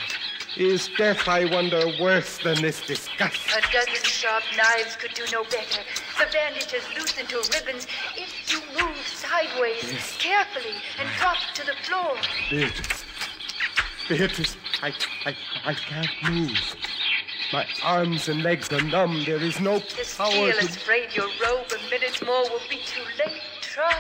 Is 0.60 0.90
death, 0.98 1.26
I 1.30 1.46
wonder, 1.46 1.82
worse 2.02 2.38
than 2.40 2.62
this 2.62 2.86
disgust? 2.86 3.48
A 3.48 3.62
dozen 3.72 4.04
sharp 4.04 4.44
knives 4.58 4.98
could 4.98 5.14
do 5.14 5.24
no 5.32 5.46
better. 5.46 5.80
The 6.18 6.26
bandage 6.34 6.72
has 6.72 6.84
loosened 6.98 7.30
to 7.30 7.38
ribbons. 7.38 7.88
If 8.18 8.52
you 8.52 8.60
move 8.78 8.98
sideways, 9.08 9.90
Yes. 9.90 10.18
carefully, 10.20 10.76
and 11.00 11.08
drop 11.18 11.38
to 11.54 11.66
the 11.66 11.72
floor. 11.84 12.18
Beatrice. 12.50 13.06
Beatrice, 14.10 14.58
I, 14.84 14.94
I, 15.26 15.38
I 15.64 15.74
can't 15.76 16.12
move. 16.30 16.76
My 17.54 17.66
arms 17.82 18.28
and 18.28 18.44
legs 18.44 18.70
are 18.74 18.82
numb. 18.82 19.24
There 19.26 19.42
is 19.42 19.62
no 19.62 19.80
power 19.80 20.04
steel 20.04 20.52
to... 20.52 20.60
has 20.60 20.76
frayed 20.76 21.16
your 21.16 21.30
robe. 21.42 21.72
A 21.72 21.90
minute 21.90 22.22
more 22.26 22.44
will 22.50 22.60
be 22.70 22.82
too 22.86 23.06
late. 23.26 23.42
Try. 23.62 23.96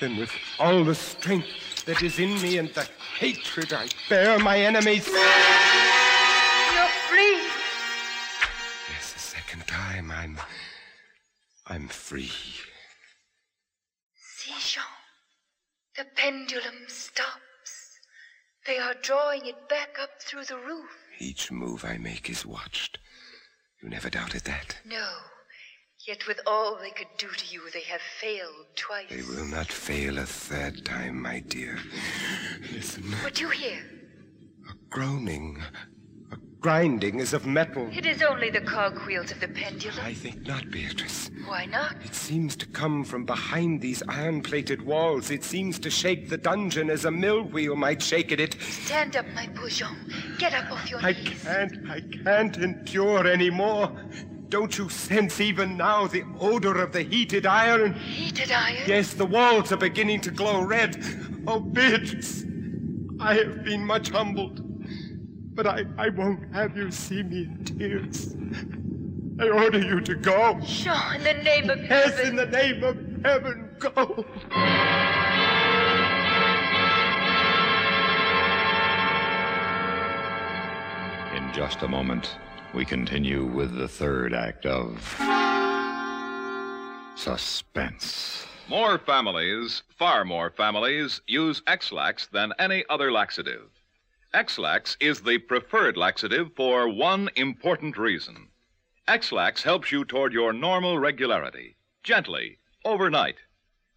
Then 0.00 0.16
with 0.16 0.32
all 0.58 0.84
the 0.84 0.94
strength 0.94 1.84
that 1.84 2.02
is 2.02 2.18
in 2.18 2.40
me 2.40 2.56
and 2.56 2.70
the 2.70 2.88
hatred 3.18 3.74
I 3.74 3.88
bear 4.08 4.38
my 4.38 4.58
enemies... 4.58 5.06
Free. 7.08 7.40
Yes, 8.92 9.14
a 9.16 9.18
second 9.18 9.66
time 9.66 10.10
I'm... 10.10 10.38
I'm 11.66 11.88
free. 11.88 12.30
See, 14.36 14.54
Jean. 14.58 14.82
The 15.96 16.04
pendulum 16.16 16.86
stops. 16.86 17.98
They 18.66 18.78
are 18.78 18.94
drawing 19.02 19.46
it 19.46 19.68
back 19.70 19.96
up 20.00 20.10
through 20.20 20.44
the 20.44 20.56
roof. 20.58 20.90
Each 21.18 21.50
move 21.50 21.84
I 21.84 21.96
make 21.96 22.28
is 22.28 22.44
watched. 22.44 22.98
You 23.82 23.88
never 23.88 24.10
doubted 24.10 24.42
that. 24.42 24.76
No. 24.84 25.08
Yet 26.06 26.26
with 26.26 26.40
all 26.46 26.76
they 26.78 26.90
could 26.90 27.08
do 27.16 27.28
to 27.28 27.46
you, 27.52 27.62
they 27.72 27.82
have 27.82 28.02
failed 28.20 28.66
twice. 28.76 29.06
They 29.10 29.22
will 29.22 29.46
not 29.46 29.72
fail 29.72 30.18
a 30.18 30.26
third 30.26 30.84
time, 30.84 31.22
my 31.22 31.40
dear. 31.40 31.78
Listen. 32.72 33.04
What 33.22 33.34
do 33.34 33.44
you 33.44 33.50
hear? 33.50 33.82
A 34.70 34.74
groaning. 34.90 35.62
Grinding 36.60 37.20
as 37.20 37.32
of 37.34 37.46
metal. 37.46 37.88
It 37.92 38.04
is 38.04 38.20
only 38.20 38.50
the 38.50 38.60
cogwheels 38.60 39.30
of 39.30 39.38
the 39.38 39.46
pendulum. 39.46 40.00
I 40.02 40.12
think 40.12 40.44
not, 40.44 40.68
Beatrice. 40.72 41.30
Why 41.46 41.66
not? 41.66 41.94
It 42.04 42.14
seems 42.16 42.56
to 42.56 42.66
come 42.66 43.04
from 43.04 43.24
behind 43.24 43.80
these 43.80 44.02
iron 44.08 44.42
plated 44.42 44.82
walls. 44.82 45.30
It 45.30 45.44
seems 45.44 45.78
to 45.78 45.88
shake 45.88 46.28
the 46.28 46.36
dungeon 46.36 46.90
as 46.90 47.04
a 47.04 47.10
mill 47.12 47.42
wheel 47.42 47.76
might 47.76 48.02
shake 48.02 48.32
at 48.32 48.40
it. 48.40 48.56
Stand 48.60 49.16
up, 49.16 49.26
my 49.36 49.46
poor 49.54 49.68
Jean. 49.68 49.96
Get 50.38 50.52
up 50.52 50.72
off 50.72 50.90
your 50.90 50.98
I 51.00 51.12
knees. 51.12 51.44
can't, 51.44 51.88
I 51.88 52.00
can't 52.00 52.56
endure 52.56 53.26
any 53.26 53.50
more. 53.50 53.92
Don't 54.48 54.76
you 54.76 54.88
sense 54.88 55.40
even 55.40 55.76
now 55.76 56.08
the 56.08 56.24
odor 56.40 56.82
of 56.82 56.90
the 56.90 57.02
heated 57.02 57.46
iron? 57.46 57.94
Heated 57.94 58.50
iron? 58.50 58.82
Yes, 58.86 59.14
the 59.14 59.26
walls 59.26 59.70
are 59.70 59.76
beginning 59.76 60.22
to 60.22 60.30
glow 60.32 60.62
red. 60.62 60.96
Oh, 61.46 61.60
Beatrice, 61.60 62.44
I 63.20 63.34
have 63.34 63.62
been 63.64 63.84
much 63.84 64.10
humbled, 64.10 64.60
but 65.58 65.66
I, 65.66 65.84
I 65.98 66.08
won't 66.10 66.54
have 66.54 66.76
you 66.76 66.88
see 66.92 67.20
me 67.24 67.42
in 67.42 67.64
tears. 67.64 68.36
I 69.40 69.48
order 69.48 69.80
you 69.80 70.00
to 70.02 70.14
go. 70.14 70.56
Jean, 70.62 71.16
in 71.16 71.24
the 71.24 71.42
name 71.42 71.68
of 71.68 71.82
Yes, 71.82 72.14
heaven. 72.14 72.28
in 72.28 72.36
the 72.36 72.46
name 72.46 72.84
of 72.84 72.96
heaven, 73.24 73.68
go. 73.80 74.24
In 81.34 81.52
just 81.52 81.82
a 81.82 81.88
moment, 81.88 82.36
we 82.72 82.84
continue 82.84 83.44
with 83.44 83.74
the 83.76 83.88
third 83.88 84.32
act 84.34 84.64
of 84.64 85.02
Suspense. 87.16 88.46
More 88.68 88.96
families, 88.98 89.82
far 89.98 90.24
more 90.24 90.50
families, 90.50 91.20
use 91.26 91.62
Ex-Lax 91.66 92.28
than 92.28 92.52
any 92.60 92.84
other 92.88 93.10
laxative. 93.10 93.70
Ex-Lax 94.34 94.94
is 95.00 95.22
the 95.22 95.38
preferred 95.38 95.96
laxative 95.96 96.54
for 96.54 96.86
one 96.86 97.30
important 97.34 97.96
reason. 97.96 98.48
Ex-Lax 99.06 99.62
helps 99.62 99.90
you 99.90 100.04
toward 100.04 100.34
your 100.34 100.52
normal 100.52 100.98
regularity, 100.98 101.76
gently, 102.02 102.58
overnight. 102.84 103.36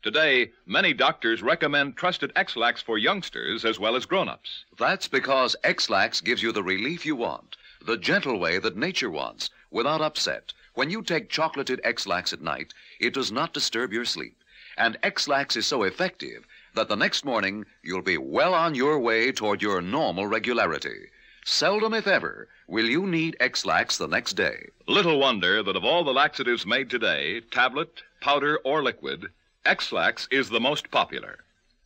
Today, 0.01 0.51
many 0.65 0.93
doctors 0.93 1.43
recommend 1.43 1.97
trusted 1.97 2.31
Ex-Lax 2.33 2.81
for 2.81 2.97
youngsters 2.97 3.65
as 3.65 3.77
well 3.77 3.97
as 3.97 4.05
grown-ups. 4.05 4.63
That's 4.79 5.09
because 5.09 5.57
Ex-Lax 5.65 6.21
gives 6.21 6.41
you 6.41 6.53
the 6.53 6.63
relief 6.63 7.05
you 7.05 7.17
want, 7.17 7.57
the 7.85 7.97
gentle 7.97 8.39
way 8.39 8.57
that 8.57 8.77
nature 8.77 9.11
wants, 9.11 9.49
without 9.69 9.99
upset. 9.99 10.53
When 10.75 10.89
you 10.89 11.01
take 11.01 11.29
chocolated 11.29 11.81
Ex-Lax 11.83 12.31
at 12.31 12.41
night, 12.41 12.73
it 13.01 13.13
does 13.13 13.33
not 13.33 13.53
disturb 13.53 13.91
your 13.91 14.05
sleep. 14.05 14.37
And 14.77 14.97
Ex-Lax 15.03 15.57
is 15.57 15.67
so 15.67 15.83
effective 15.83 16.47
that 16.75 16.87
the 16.87 16.95
next 16.95 17.25
morning 17.25 17.65
you'll 17.83 18.01
be 18.01 18.17
well 18.17 18.53
on 18.53 18.75
your 18.75 18.99
way 18.99 19.31
toward 19.31 19.61
your 19.61 19.81
normal 19.81 20.27
regularity. 20.27 21.07
Seldom, 21.45 21.93
if 21.93 22.07
ever, 22.07 22.47
will 22.67 22.85
you 22.85 23.07
need 23.07 23.35
Ex-Lax 23.39 23.97
the 23.97 24.07
next 24.07 24.33
day. 24.33 24.69
Little 24.87 25.19
wonder 25.19 25.63
that 25.63 25.75
of 25.75 25.83
all 25.83 26.03
the 26.03 26.13
laxatives 26.13 26.65
made 26.65 26.89
today, 26.89 27.41
tablet, 27.51 28.03
powder, 28.21 28.59
or 28.63 28.83
liquid, 28.83 29.27
Ex-Lax 29.65 30.27
is 30.31 30.49
the 30.49 30.59
most 30.59 30.91
popular. 30.91 31.39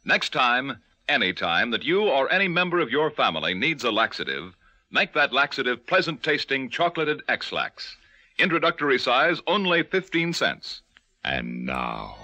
Next 0.03 0.33
time, 0.33 0.83
any 1.07 1.33
time 1.33 1.71
that 1.71 1.83
you 1.83 2.03
or 2.03 2.31
any 2.31 2.47
member 2.47 2.79
of 2.79 2.91
your 2.91 3.09
family 3.09 3.53
needs 3.53 3.83
a 3.83 3.91
laxative, 3.91 4.55
make 4.91 5.13
that 5.13 5.33
laxative 5.33 5.85
pleasant 5.87 6.21
tasting 6.21 6.69
chocolated 6.69 7.21
Ex-Lax. 7.27 7.95
Introductory 8.37 8.99
size 8.99 9.41
only 9.47 9.83
15 9.83 10.33
cents. 10.33 10.81
And 11.23 11.65
now, 11.65 12.17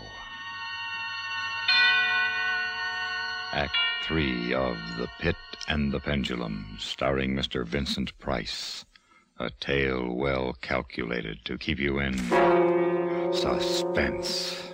Act 3.53 3.75
Three 4.03 4.53
of 4.53 4.77
The 4.97 5.07
Pit 5.19 5.35
and 5.67 5.91
the 5.91 5.99
Pendulum, 5.99 6.77
starring 6.79 7.35
Mr. 7.35 7.65
Vincent 7.65 8.17
Price. 8.17 8.85
A 9.39 9.49
tale 9.49 10.13
well 10.13 10.53
calculated 10.61 11.43
to 11.45 11.57
keep 11.57 11.79
you 11.79 11.99
in 11.99 12.17
suspense. 13.33 14.70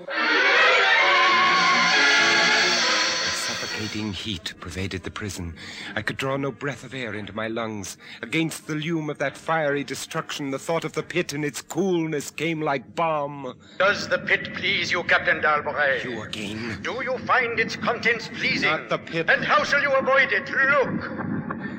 Suffocating 3.77 4.11
heat 4.11 4.53
pervaded 4.59 5.03
the 5.03 5.11
prison. 5.11 5.53
I 5.95 6.01
could 6.01 6.17
draw 6.17 6.35
no 6.35 6.51
breath 6.51 6.83
of 6.83 6.95
air 6.95 7.13
into 7.13 7.33
my 7.33 7.47
lungs. 7.47 7.97
Against 8.23 8.65
the 8.65 8.73
lume 8.73 9.09
of 9.09 9.19
that 9.19 9.37
fiery 9.37 9.83
destruction, 9.83 10.49
the 10.49 10.57
thought 10.57 10.83
of 10.83 10.93
the 10.93 11.03
pit 11.03 11.33
and 11.33 11.45
its 11.45 11.61
coolness 11.61 12.31
came 12.31 12.59
like 12.59 12.95
balm. 12.95 13.55
Does 13.77 14.07
the 14.07 14.17
pit 14.17 14.53
please 14.55 14.91
you, 14.91 15.03
Captain 15.03 15.39
Dalbray? 15.41 16.03
You 16.03 16.23
again. 16.23 16.79
Do 16.81 17.03
you 17.03 17.19
find 17.19 17.59
its 17.59 17.75
contents 17.75 18.29
pleasing? 18.29 18.69
Not 18.69 18.89
the 18.89 18.97
pit. 18.97 19.29
And 19.29 19.43
how 19.43 19.63
shall 19.63 19.81
you 19.81 19.93
avoid 19.93 20.31
it? 20.31 20.49
Look! 20.49 21.36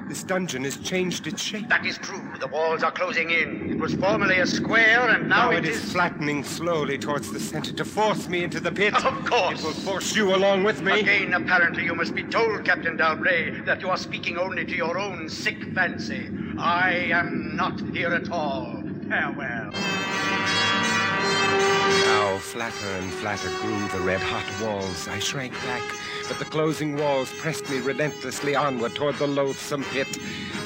This 0.08 0.22
dungeon 0.22 0.64
has 0.64 0.78
changed 0.78 1.26
its 1.26 1.42
shape. 1.42 1.68
That 1.68 1.84
is 1.84 1.98
true. 1.98 2.22
The 2.40 2.46
walls 2.46 2.82
are 2.82 2.90
closing 2.90 3.30
in. 3.30 3.70
It 3.72 3.78
was 3.78 3.94
formerly 3.94 4.38
a 4.38 4.46
square, 4.46 5.06
and 5.10 5.28
now, 5.28 5.50
Now 5.50 5.56
it 5.56 5.66
is 5.66 5.92
flattening 5.92 6.44
slowly 6.44 6.96
towards 6.96 7.30
the 7.30 7.38
center 7.38 7.74
to 7.74 7.84
force 7.84 8.26
me 8.26 8.42
into 8.42 8.58
the 8.58 8.72
pit. 8.72 8.94
Of 9.04 9.24
course. 9.26 9.60
It 9.60 9.64
will 9.66 9.74
force 9.74 10.16
you 10.16 10.34
along 10.34 10.64
with 10.64 10.80
me. 10.80 11.00
Again, 11.00 11.34
apparently, 11.34 11.84
you 11.84 11.94
must 11.94 12.14
be 12.14 12.22
told, 12.22 12.64
Captain 12.64 12.96
Dalbray, 12.96 13.66
that 13.66 13.82
you 13.82 13.90
are 13.90 13.98
speaking 13.98 14.38
only 14.38 14.64
to 14.64 14.74
your 14.74 14.98
own 14.98 15.28
sick 15.28 15.62
fancy. 15.74 16.30
I 16.58 17.10
am 17.12 17.54
not 17.54 17.78
here 17.92 18.14
at 18.14 18.30
all. 18.30 18.82
Farewell. 19.10 20.07
Now, 21.48 22.38
flatter 22.38 22.88
and 23.00 23.12
flatter 23.12 23.48
grew 23.60 23.88
the 23.88 24.04
red 24.04 24.20
hot 24.20 24.46
walls. 24.62 25.08
I 25.08 25.18
shrank 25.18 25.52
back, 25.64 25.82
but 26.28 26.38
the 26.38 26.44
closing 26.44 26.96
walls 26.96 27.32
pressed 27.38 27.68
me 27.70 27.78
relentlessly 27.78 28.54
onward 28.54 28.94
toward 28.94 29.16
the 29.16 29.26
loathsome 29.26 29.84
pit. 29.84 30.18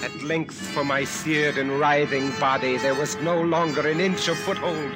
At 0.03 0.23
length, 0.23 0.55
for 0.55 0.85
my 0.85 1.05
seared 1.05 1.59
and 1.59 1.79
writhing 1.79 2.33
body, 2.41 2.77
there 2.79 2.95
was 2.95 3.17
no 3.17 3.41
longer 3.41 3.89
an 3.89 4.01
inch 4.01 4.29
of 4.29 4.37
foothold. 4.39 4.93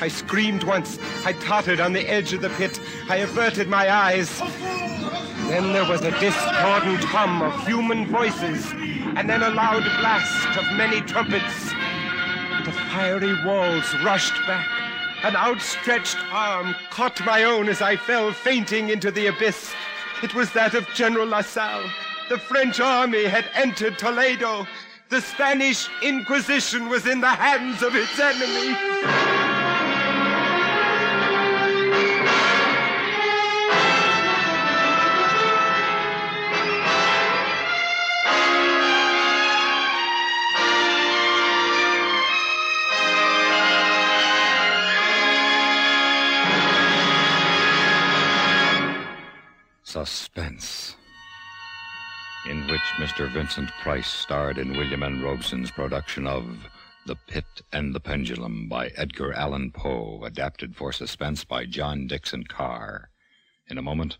I 0.00 0.08
screamed 0.08 0.64
once. 0.64 0.98
I 1.24 1.32
tottered 1.34 1.80
on 1.80 1.92
the 1.92 2.08
edge 2.08 2.32
of 2.32 2.42
the 2.42 2.50
pit. 2.50 2.80
I 3.08 3.16
averted 3.16 3.68
my 3.68 3.90
eyes. 3.90 4.38
Then 5.48 5.72
there 5.72 5.88
was 5.88 6.02
a 6.02 6.10
discordant 6.20 7.02
hum 7.04 7.42
of 7.42 7.66
human 7.66 8.06
voices, 8.06 8.70
and 9.16 9.28
then 9.28 9.42
a 9.42 9.50
loud 9.50 9.82
blast 10.00 10.56
of 10.56 10.64
many 10.76 11.00
trumpets. 11.00 11.70
The 12.64 12.72
fiery 12.72 13.34
walls 13.44 13.94
rushed 14.04 14.36
back. 14.46 14.79
An 15.22 15.36
outstretched 15.36 16.16
arm 16.32 16.74
caught 16.88 17.22
my 17.26 17.44
own 17.44 17.68
as 17.68 17.82
I 17.82 17.96
fell 17.96 18.32
fainting 18.32 18.88
into 18.88 19.10
the 19.10 19.26
abyss. 19.26 19.70
It 20.22 20.34
was 20.34 20.50
that 20.52 20.74
of 20.74 20.88
General 20.94 21.26
LaSalle. 21.26 21.90
The 22.30 22.38
French 22.38 22.80
army 22.80 23.24
had 23.24 23.44
entered 23.54 23.98
Toledo. 23.98 24.66
The 25.10 25.20
Spanish 25.20 25.88
Inquisition 26.00 26.88
was 26.88 27.06
in 27.06 27.20
the 27.20 27.28
hands 27.28 27.82
of 27.82 27.94
its 27.94 28.18
enemy. 28.18 29.29
Mr. 53.00 53.30
Vincent 53.30 53.70
Price 53.80 54.06
starred 54.06 54.58
in 54.58 54.76
William 54.76 55.02
N. 55.02 55.22
Robson's 55.22 55.70
production 55.70 56.26
of 56.26 56.44
The 57.06 57.16
Pit 57.26 57.46
and 57.72 57.94
the 57.94 57.98
Pendulum 57.98 58.68
by 58.68 58.88
Edgar 58.88 59.32
Allan 59.32 59.72
Poe, 59.72 60.22
adapted 60.22 60.76
for 60.76 60.92
suspense 60.92 61.42
by 61.42 61.64
John 61.64 62.06
Dickson 62.06 62.44
Carr. 62.44 63.08
In 63.68 63.78
a 63.78 63.82
moment, 63.82 64.18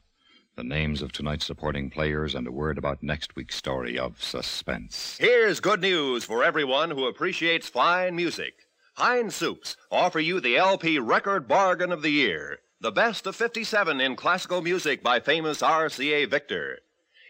the 0.56 0.64
names 0.64 1.02
of 1.02 1.12
tonight's 1.12 1.44
supporting 1.44 1.90
players 1.90 2.34
and 2.34 2.46
a 2.46 2.50
word 2.50 2.78
about 2.78 3.02
next 3.02 3.36
week's 3.36 3.54
story 3.54 3.98
of 3.98 4.22
Suspense. 4.22 5.18
Here's 5.20 5.60
good 5.60 5.82
news 5.82 6.24
for 6.24 6.42
everyone 6.42 6.90
who 6.90 7.06
appreciates 7.06 7.68
fine 7.68 8.16
music. 8.16 8.54
Heinz 8.94 9.34
Soups 9.34 9.76
offer 9.90 10.20
you 10.20 10.40
the 10.40 10.56
LP 10.56 10.98
record 10.98 11.46
bargain 11.46 11.92
of 11.92 12.00
the 12.00 12.12
year, 12.12 12.60
the 12.80 12.90
best 12.90 13.26
of 13.26 13.36
57 13.36 14.00
in 14.00 14.16
classical 14.16 14.62
music 14.62 15.02
by 15.02 15.20
famous 15.20 15.60
RCA 15.60 16.30
Victor. 16.30 16.78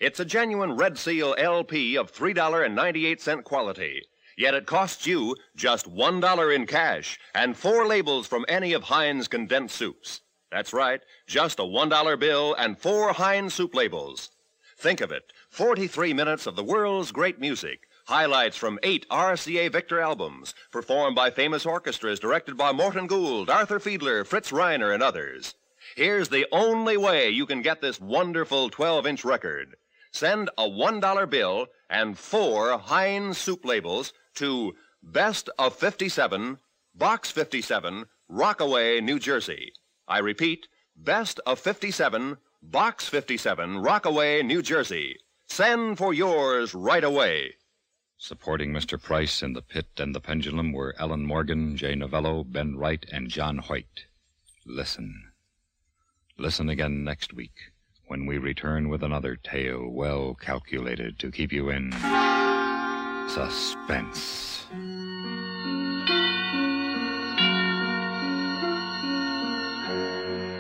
It's 0.01 0.19
a 0.19 0.25
genuine 0.25 0.77
Red 0.77 0.97
Seal 0.97 1.35
LP 1.37 1.95
of 1.99 2.11
$3.98 2.11 3.45
quality. 3.45 4.03
Yet 4.35 4.55
it 4.55 4.65
costs 4.65 5.07
you 5.07 5.37
just 5.55 5.95
$1 5.95 6.55
in 6.55 6.67
cash 6.67 7.19
and 7.35 7.55
four 7.55 7.87
labels 7.87 8.27
from 8.27 8.47
any 8.49 8.73
of 8.73 8.85
Heinz 8.85 9.29
condensed 9.29 9.77
soups. 9.77 10.23
That's 10.51 10.73
right, 10.73 11.03
just 11.27 11.59
a 11.59 11.65
$1 11.65 12.19
bill 12.19 12.55
and 12.55 12.79
four 12.79 13.13
Heinz 13.13 13.53
soup 13.53 13.75
labels. 13.75 14.31
Think 14.79 15.03
of 15.03 15.13
it 15.13 15.35
43 15.51 16.15
minutes 16.15 16.47
of 16.47 16.57
the 16.57 16.65
world's 16.65 17.13
great 17.13 17.39
music. 17.39 17.81
Highlights 18.07 18.57
from 18.57 18.79
eight 18.83 19.05
RCA 19.11 19.71
Victor 19.71 20.01
albums, 20.01 20.55
performed 20.73 21.15
by 21.15 21.31
famous 21.31 21.67
orchestras 21.67 22.19
directed 22.19 22.57
by 22.57 22.73
Morton 22.73 23.07
Gould, 23.07 23.51
Arthur 23.51 23.79
Fiedler, 23.79 24.27
Fritz 24.27 24.51
Reiner, 24.51 24.95
and 24.95 25.03
others. 25.03 25.55
Here's 25.95 26.31
the 26.31 26.47
only 26.51 26.97
way 26.97 27.29
you 27.29 27.45
can 27.45 27.61
get 27.61 27.83
this 27.83 28.01
wonderful 28.01 28.71
12 28.71 29.07
inch 29.07 29.25
record. 29.27 29.77
Send 30.13 30.51
a 30.59 30.69
$1 30.69 31.31
bill 31.31 31.69
and 31.89 32.19
four 32.19 32.79
Heinz 32.79 33.39
soup 33.39 33.65
labels 33.65 34.13
to 34.35 34.75
Best 35.03 35.49
of 35.59 35.75
57, 35.77 36.59
Box 36.95 37.31
57, 37.31 38.07
Rockaway, 38.29 39.01
New 39.01 39.19
Jersey. 39.19 39.73
I 40.09 40.19
repeat, 40.19 40.67
Best 40.97 41.41
of 41.47 41.61
57, 41.61 42.39
Box 42.63 43.09
57, 43.09 43.79
Rockaway, 43.79 44.43
New 44.43 44.63
Jersey. 44.63 45.17
Send 45.47 45.97
for 45.97 46.13
yours 46.13 46.75
right 46.75 47.05
away. 47.05 47.55
Supporting 48.19 48.73
Mr. 48.73 49.01
Price 49.01 49.43
in 49.43 49.55
The 49.55 49.63
Pit 49.63 49.89
and 49.99 50.15
the 50.15 50.21
Pendulum 50.21 50.73
were 50.73 50.95
Ellen 50.99 51.25
Morgan, 51.25 51.77
Jay 51.77 51.95
Novello, 51.95 52.45
Ben 52.45 52.77
Wright, 52.77 53.07
and 53.11 53.29
John 53.29 53.59
Hoyt. 53.59 54.07
Listen. 54.67 55.31
Listen 56.37 56.69
again 56.69 57.05
next 57.05 57.33
week 57.33 57.73
when 58.11 58.27
we 58.27 58.39
return 58.39 58.89
with 58.89 59.05
another 59.05 59.37
tale 59.37 59.89
well 59.89 60.35
calculated 60.35 61.17
to 61.17 61.31
keep 61.31 61.53
you 61.53 61.71
in 61.71 61.93
suspense. 63.29 64.67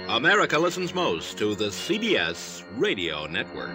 America 0.09 0.57
listens 0.57 0.95
most 0.95 1.39
to 1.39 1.57
the 1.57 1.71
CBS 1.71 2.63
Radio 2.77 3.27
Network. 3.27 3.75